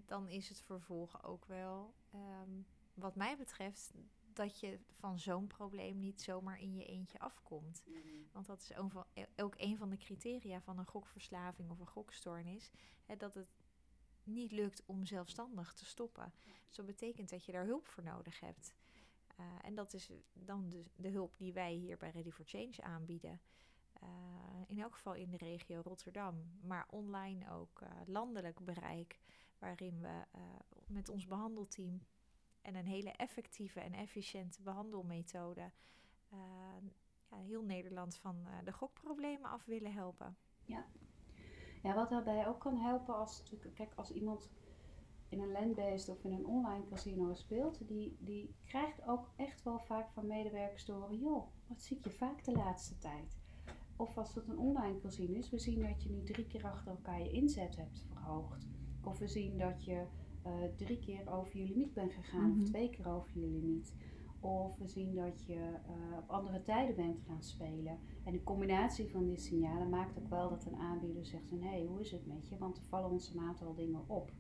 dan 0.06 0.28
is 0.28 0.48
het 0.48 0.60
vervolg 0.60 1.24
ook 1.24 1.44
wel, 1.44 1.94
ehm, 2.10 2.50
wat 2.94 3.14
mij 3.14 3.36
betreft, 3.36 3.92
dat 4.32 4.60
je 4.60 4.78
van 4.98 5.18
zo'n 5.18 5.46
probleem 5.46 5.98
niet 5.98 6.22
zomaar 6.22 6.60
in 6.60 6.74
je 6.74 6.84
eentje 6.84 7.18
afkomt. 7.18 7.82
Mm-hmm. 7.86 8.28
Want 8.32 8.46
dat 8.46 8.60
is 8.60 8.70
e-, 9.12 9.24
ook 9.36 9.54
een 9.56 9.76
van 9.76 9.90
de 9.90 9.96
criteria 9.96 10.60
van 10.60 10.78
een 10.78 10.86
gokverslaving 10.86 11.70
of 11.70 11.78
een 11.78 11.86
gokstoornis. 11.86 12.70
Hè, 13.04 13.16
dat 13.16 13.34
het 13.34 13.57
niet 14.28 14.52
lukt 14.52 14.82
om 14.86 15.04
zelfstandig 15.04 15.72
te 15.72 15.84
stoppen. 15.84 16.32
Dus 16.66 16.76
dat 16.76 16.86
betekent 16.86 17.30
dat 17.30 17.44
je 17.44 17.52
daar 17.52 17.64
hulp 17.64 17.86
voor 17.86 18.02
nodig 18.04 18.40
hebt. 18.40 18.74
Uh, 19.40 19.46
en 19.62 19.74
dat 19.74 19.92
is 19.92 20.10
dan 20.32 20.68
de, 20.68 20.84
de, 20.96 21.08
hulp 21.08 21.36
die 21.36 21.52
wij 21.52 21.72
hier 21.72 21.96
bij 21.96 22.10
Ready 22.10 22.30
for 22.30 22.44
Change 22.44 22.82
aanbieden. 22.82 23.40
Uh, 24.02 24.08
in 24.66 24.78
elk 24.78 24.94
geval 24.94 25.14
in 25.14 25.30
de 25.30 25.36
regio 25.36 25.80
Rotterdam, 25.84 26.58
maar 26.60 26.86
online 26.90 27.50
ook 27.50 27.80
uh, 27.80 27.88
landelijk 28.06 28.64
bereik, 28.64 29.18
waarin 29.58 30.00
we 30.00 30.22
met 30.86 31.08
ons 31.08 31.26
behandelteam 31.26 32.02
en 32.62 32.74
een 32.74 32.86
hele 32.86 33.10
effectieve 33.10 33.80
en 33.80 33.92
efficiënte 33.92 34.62
behandelmethode 34.62 35.70
ja, 37.30 37.36
heel 37.36 37.62
Nederland 37.62 38.16
van 38.16 38.46
de 38.64 38.72
gokproblemen 38.72 39.50
af 39.50 39.64
willen 39.64 39.92
helpen. 39.92 40.36
Ja. 40.64 40.86
Ja, 41.82 41.94
wat 41.94 42.08
daarbij 42.08 42.48
ook 42.48 42.60
kan 42.60 42.76
helpen 42.76 43.16
als, 43.16 43.42
kijk, 43.74 43.92
als 43.94 44.12
iemand 44.12 44.50
in 45.28 45.40
een 45.40 45.52
landbased 45.52 46.08
of 46.08 46.24
in 46.24 46.32
een 46.32 46.46
online 46.46 46.84
casino 46.84 47.34
speelt, 47.34 47.88
die, 47.88 48.16
die 48.20 48.54
krijgt 48.64 49.08
ook 49.08 49.30
echt 49.36 49.62
wel 49.62 49.78
vaak 49.78 50.10
van 50.10 50.26
medewerkers 50.26 50.84
door, 50.84 51.14
joh, 51.14 51.46
wat 51.66 51.82
zie 51.82 51.98
je 52.02 52.10
vaak 52.10 52.44
de 52.44 52.52
laatste 52.52 52.98
tijd. 52.98 53.38
Of 53.96 54.18
als 54.18 54.34
het 54.34 54.48
een 54.48 54.58
online 54.58 54.98
casino 54.98 55.34
is, 55.34 55.50
we 55.50 55.58
zien 55.58 55.82
dat 55.82 56.02
je 56.02 56.10
nu 56.10 56.22
drie 56.22 56.46
keer 56.46 56.64
achter 56.64 56.90
elkaar 56.90 57.22
je 57.22 57.30
inzet 57.30 57.76
hebt 57.76 58.04
verhoogd. 58.08 58.68
Of 59.02 59.18
we 59.18 59.28
zien 59.28 59.58
dat 59.58 59.84
je 59.84 60.04
uh, 60.46 60.52
drie 60.76 60.98
keer 60.98 61.30
over 61.32 61.58
je 61.58 61.64
limiet 61.64 61.94
bent 61.94 62.12
gegaan 62.12 62.50
of 62.50 62.56
mhm. 62.56 62.64
twee 62.64 62.90
keer 62.90 63.08
over 63.08 63.30
je 63.40 63.46
limiet. 63.46 63.94
Of 64.40 64.78
we 64.78 64.86
zien 64.86 65.14
dat 65.14 65.44
je 65.44 65.54
uh, 65.54 66.18
op 66.18 66.30
andere 66.30 66.62
tijden 66.62 66.96
bent 66.96 67.20
gaan 67.26 67.42
spelen. 67.42 67.98
En 68.28 68.34
de 68.34 68.44
combinatie 68.44 69.10
van 69.10 69.26
die 69.26 69.38
signalen 69.38 69.88
maakt 69.88 70.18
ook 70.18 70.28
wel 70.28 70.48
dat 70.48 70.64
een 70.64 70.76
aanbieder 70.76 71.26
zegt 71.26 71.48
van 71.48 71.60
hé, 71.60 71.68
hey, 71.68 71.84
hoe 71.84 72.00
is 72.00 72.10
het 72.10 72.26
met 72.26 72.48
je? 72.48 72.58
Want 72.58 72.76
er 72.76 72.84
vallen 72.84 73.10
ons 73.10 73.34
een 73.34 73.40
aantal 73.40 73.74
dingen 73.74 74.04
op. 74.06 74.32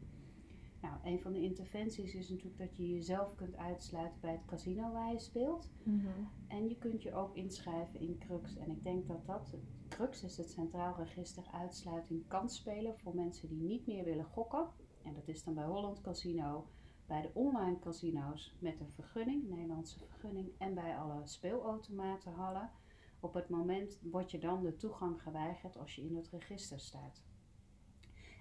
Nou, 0.80 0.94
een 1.04 1.20
van 1.20 1.32
de 1.32 1.40
interventies 1.40 2.14
is 2.14 2.28
natuurlijk 2.28 2.58
dat 2.58 2.76
je 2.76 2.88
jezelf 2.88 3.34
kunt 3.34 3.56
uitsluiten 3.56 4.20
bij 4.20 4.32
het 4.32 4.44
casino 4.44 4.92
waar 4.92 5.12
je 5.12 5.18
speelt. 5.18 5.70
Mhm. 5.82 6.06
En 6.48 6.68
je 6.68 6.78
kunt 6.78 7.02
je 7.02 7.14
ook 7.14 7.34
inschrijven 7.34 8.00
in 8.00 8.18
Crux. 8.18 8.56
En 8.56 8.70
ik 8.70 8.82
denk 8.82 9.06
dat 9.06 9.26
dat, 9.26 9.54
Crux 9.88 10.22
is 10.22 10.36
het 10.36 10.50
Centraal 10.50 10.96
Register 10.96 11.44
Uitsluiting 11.52 12.26
kan 12.26 12.50
spelen 12.50 12.98
voor 12.98 13.14
mensen 13.14 13.48
die 13.48 13.62
niet 13.62 13.86
meer 13.86 14.04
willen 14.04 14.26
gokken 14.26 14.66
en 15.02 15.14
dat 15.14 15.28
is 15.28 15.44
dan 15.44 15.54
bij 15.54 15.64
Holland 15.64 16.00
Casino, 16.00 16.66
bij 17.06 17.22
de 17.22 17.30
online 17.34 17.78
casino's 17.78 18.54
met 18.58 18.80
een 18.80 18.92
vergunning, 18.92 19.48
Nederlandse 19.48 19.98
vergunning, 19.98 20.50
en 20.58 20.74
bij 20.74 20.96
alle 20.96 21.20
speelautomatenhallen. 21.24 22.70
Op 23.20 23.34
het 23.34 23.48
moment 23.48 23.98
wordt 24.02 24.30
je 24.30 24.38
dan 24.38 24.62
de 24.62 24.76
toegang 24.76 25.22
geweigerd 25.22 25.76
als 25.76 25.94
je 25.94 26.02
in 26.02 26.16
het 26.16 26.28
register 26.28 26.80
staat. 26.80 27.22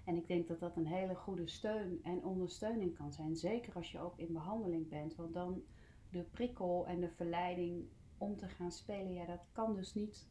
En 0.04 0.16
ik 0.16 0.26
denk 0.26 0.48
dat 0.48 0.60
dat 0.60 0.76
een 0.76 0.86
hele 0.86 1.14
goede 1.14 1.46
steun 1.46 2.00
en 2.02 2.24
ondersteuning 2.24 2.94
kan 2.94 3.12
zijn, 3.12 3.36
zeker 3.36 3.74
als 3.74 3.92
je 3.92 4.00
ook 4.00 4.18
in 4.18 4.32
behandeling 4.32 4.88
bent. 4.88 5.14
Want 5.14 5.34
dan 5.34 5.62
de 6.10 6.22
prikkel 6.22 6.86
en 6.86 7.00
de 7.00 7.10
verleiding 7.10 7.88
om 8.18 8.36
te 8.36 8.48
gaan 8.48 8.72
spelen, 8.72 9.12
ja, 9.12 9.24
dat 9.24 9.46
kan 9.52 9.74
dus 9.74 9.94
niet 9.94 10.28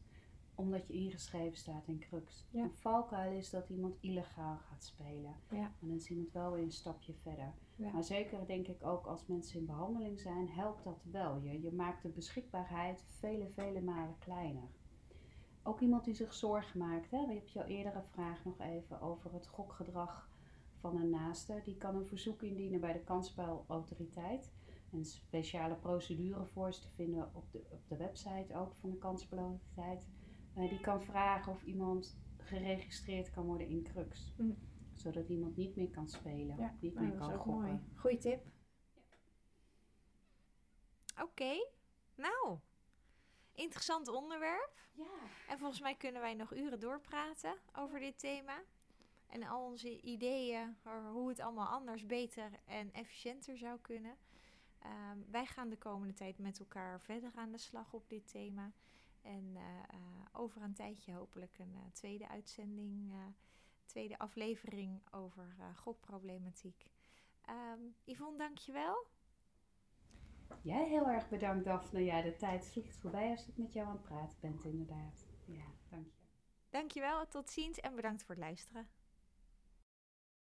omdat 0.56 0.88
je 0.88 0.94
ingeschreven 0.94 1.58
staat 1.58 1.88
in 1.88 2.00
Crux. 2.00 2.46
Een 2.54 2.72
valkuil 2.72 3.32
is 3.32 3.50
dat 3.50 3.70
iemand 3.70 3.98
illegaal 4.00 4.58
gaat 4.58 4.84
spelen. 4.84 5.36
Ja. 5.50 5.76
En 5.82 5.88
dan 5.88 5.96
is 5.96 6.10
iemand 6.10 6.32
wel 6.32 6.52
weer 6.52 6.64
een 6.64 6.72
stapje 6.72 7.14
verder. 7.14 7.54
Maar 7.78 8.04
zeker 8.04 8.48
denk 8.48 8.68
ik 8.68 8.86
ook 8.86 9.06
als 9.06 9.26
mensen 9.26 9.60
in 9.60 9.66
behandeling 9.66 10.20
zijn, 10.20 10.50
helpt 10.50 10.84
dat 10.84 11.04
wel. 11.12 11.38
Je, 11.38 11.62
je 11.62 11.72
maakt 11.72 12.02
de 12.02 12.10
beschikbaarheid 12.10 13.06
vele, 13.08 13.50
vele 13.50 13.82
malen 13.82 14.18
kleiner. 14.20 14.70
Ook 15.64 15.80
iemand 15.80 16.06
die 16.06 16.14
zich 16.14 16.34
zorgen 16.34 16.80
maakt. 16.80 17.12
Hè? 17.12 17.20
Je 17.20 17.34
hebt 17.34 17.52
jouw 17.52 17.66
eerdere 17.66 18.04
vraag 18.12 18.46
nog 18.46 18.60
even 18.60 19.02
over 19.02 19.34
het 19.34 19.48
gokgedrag 19.48 20.30
van 20.80 20.96
een 20.96 21.10
naaste. 21.10 21.62
Die 21.64 21.78
kan 21.78 21.96
een 21.96 22.06
verzoek 22.06 22.44
indienen 22.44 22.80
bij 22.80 22.94
de 22.94 23.04
kansspelautoriteit. 23.04 24.54
Een 24.92 25.06
speciale 25.06 25.76
procedure 25.76 26.46
voor 26.46 26.68
is 26.68 26.80
te 26.80 26.90
vinden 26.96 27.30
op 27.34 27.52
de, 27.52 27.66
op 27.70 27.88
de 27.88 27.98
website 27.98 28.56
ook 28.56 28.76
van 28.76 28.90
de 28.90 28.98
kansspelautoriteit. 28.98 30.08
Uh, 30.58 30.70
die 30.70 30.80
kan 30.80 31.02
vragen 31.02 31.52
of 31.52 31.64
iemand 31.64 32.20
geregistreerd 32.38 33.32
kan 33.32 33.46
worden 33.46 33.68
in 33.68 33.84
Crux. 33.84 34.34
Mm. 34.38 34.58
Zodat 34.98 35.30
iemand 35.30 35.56
niet 35.56 35.76
meer 35.76 35.90
kan 35.90 36.08
spelen, 36.08 36.58
ja, 36.58 36.76
niet 36.80 36.94
meer 36.94 37.18
kan 37.18 37.34
gokken. 37.34 37.54
Mooi. 37.54 37.80
Goeie 37.96 38.18
tip. 38.18 38.46
Ja. 38.46 38.52
Oké, 41.24 41.68
nou, 42.16 42.58
interessant 43.52 44.08
onderwerp. 44.08 44.80
Ja. 44.94 45.06
En 45.48 45.58
volgens 45.58 45.82
mij 45.82 45.96
kunnen 45.96 46.22
wij 46.22 46.34
nog 46.34 46.54
uren 46.54 46.80
doorpraten 46.80 47.58
over 47.74 48.00
dit 48.00 48.20
thema. 48.20 48.64
En 49.28 49.44
al 49.44 49.66
onze 49.66 50.02
ideeën 50.02 50.78
over 50.88 51.10
hoe 51.10 51.30
het 51.30 51.40
allemaal 51.40 51.68
anders, 51.68 52.06
beter 52.06 52.52
en 52.66 52.94
efficiënter 52.94 53.58
zou 53.58 53.80
kunnen. 53.80 54.18
Um, 54.86 55.26
wij 55.32 55.46
gaan 55.46 55.70
de 55.70 55.78
komende 55.78 56.14
tijd 56.14 56.38
met 56.38 56.60
elkaar 56.60 57.02
verder 57.02 57.32
aan 57.36 57.52
de 57.52 57.58
slag 57.58 57.94
op 57.94 58.10
dit 58.10 58.32
thema. 58.32 58.72
En 59.22 59.56
uh, 59.56 59.62
over 60.32 60.62
een 60.62 60.74
tijdje 60.74 61.14
hopelijk 61.14 61.58
een 61.60 61.74
uh, 61.74 61.82
tweede 61.92 62.28
uitzending, 62.28 63.12
tweede 63.88 64.18
aflevering 64.18 65.02
over 65.12 65.56
gokproblematiek. 65.76 66.84
Um, 67.50 67.96
Yvonne, 68.06 68.38
dankjewel. 68.38 69.08
Jij 70.62 70.88
heel 70.88 71.08
erg 71.08 71.30
bedankt, 71.30 71.66
Daphne. 71.66 72.04
Ja, 72.04 72.22
de 72.22 72.36
tijd 72.36 72.66
vliegt 72.66 72.98
voorbij 72.98 73.30
als 73.30 73.48
ik 73.48 73.58
met 73.58 73.74
jou 73.74 73.88
aan 73.88 73.94
het 73.94 74.04
praten 74.04 74.38
ben, 74.40 74.60
inderdaad. 74.64 75.26
Ja, 75.46 75.66
dank 75.90 76.12
je. 76.12 76.26
Dankjewel, 76.70 77.28
tot 77.28 77.50
ziens 77.50 77.80
en 77.80 77.96
bedankt 77.96 78.24
voor 78.24 78.36
het 78.36 78.44
luisteren. 78.44 78.90